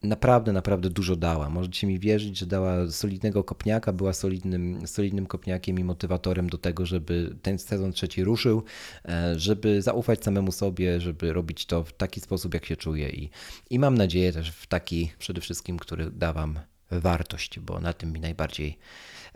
naprawdę, 0.03 0.53
naprawdę 0.53 0.89
dużo 0.89 1.15
dała. 1.15 1.49
Możecie 1.49 1.87
mi 1.87 1.99
wierzyć, 1.99 2.37
że 2.37 2.45
dała 2.45 2.87
solidnego 2.91 3.43
kopniaka, 3.43 3.93
była 3.93 4.13
solidnym, 4.13 4.87
solidnym 4.87 5.25
kopniakiem 5.25 5.79
i 5.79 5.83
motywatorem 5.83 6.49
do 6.49 6.57
tego, 6.57 6.85
żeby 6.85 7.35
ten 7.41 7.59
sezon 7.59 7.91
trzeci 7.91 8.23
ruszył, 8.23 8.63
e, 9.05 9.39
żeby 9.39 9.81
zaufać 9.81 10.23
samemu 10.23 10.51
sobie, 10.51 11.01
żeby 11.01 11.33
robić 11.33 11.65
to 11.65 11.83
w 11.83 11.93
taki 11.93 12.21
sposób, 12.21 12.53
jak 12.53 12.65
się 12.65 12.75
czuję 12.75 13.09
i, 13.09 13.29
i 13.69 13.79
mam 13.79 13.97
nadzieję 13.97 14.33
też 14.33 14.51
w 14.51 14.67
taki 14.67 15.11
przede 15.19 15.41
wszystkim, 15.41 15.79
który 15.79 16.11
da 16.11 16.33
Wam 16.33 16.59
wartość, 16.91 17.59
bo 17.59 17.79
na 17.79 17.93
tym 17.93 18.11
mi 18.11 18.19
najbardziej, 18.19 18.77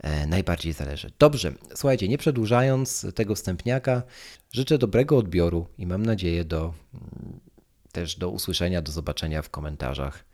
e, 0.00 0.26
najbardziej 0.26 0.72
zależy. 0.72 1.10
Dobrze, 1.18 1.52
słuchajcie, 1.74 2.08
nie 2.08 2.18
przedłużając 2.18 3.06
tego 3.14 3.34
wstępniaka, 3.34 4.02
życzę 4.52 4.78
dobrego 4.78 5.16
odbioru 5.16 5.66
i 5.78 5.86
mam 5.86 6.06
nadzieję 6.06 6.44
do, 6.44 6.74
też 7.92 8.16
do 8.16 8.30
usłyszenia, 8.30 8.82
do 8.82 8.92
zobaczenia 8.92 9.42
w 9.42 9.50
komentarzach 9.50 10.24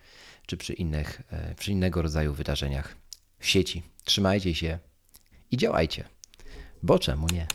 czy 0.50 0.56
przy, 0.56 0.72
innych, 0.72 1.22
e, 1.30 1.54
przy 1.54 1.72
innego 1.72 2.02
rodzaju 2.02 2.34
wydarzeniach 2.34 2.96
w 3.38 3.46
sieci. 3.46 3.82
Trzymajcie 4.04 4.54
się 4.54 4.78
i 5.50 5.56
działajcie, 5.56 6.04
bo 6.82 6.98
czemu 6.98 7.26
nie? 7.32 7.46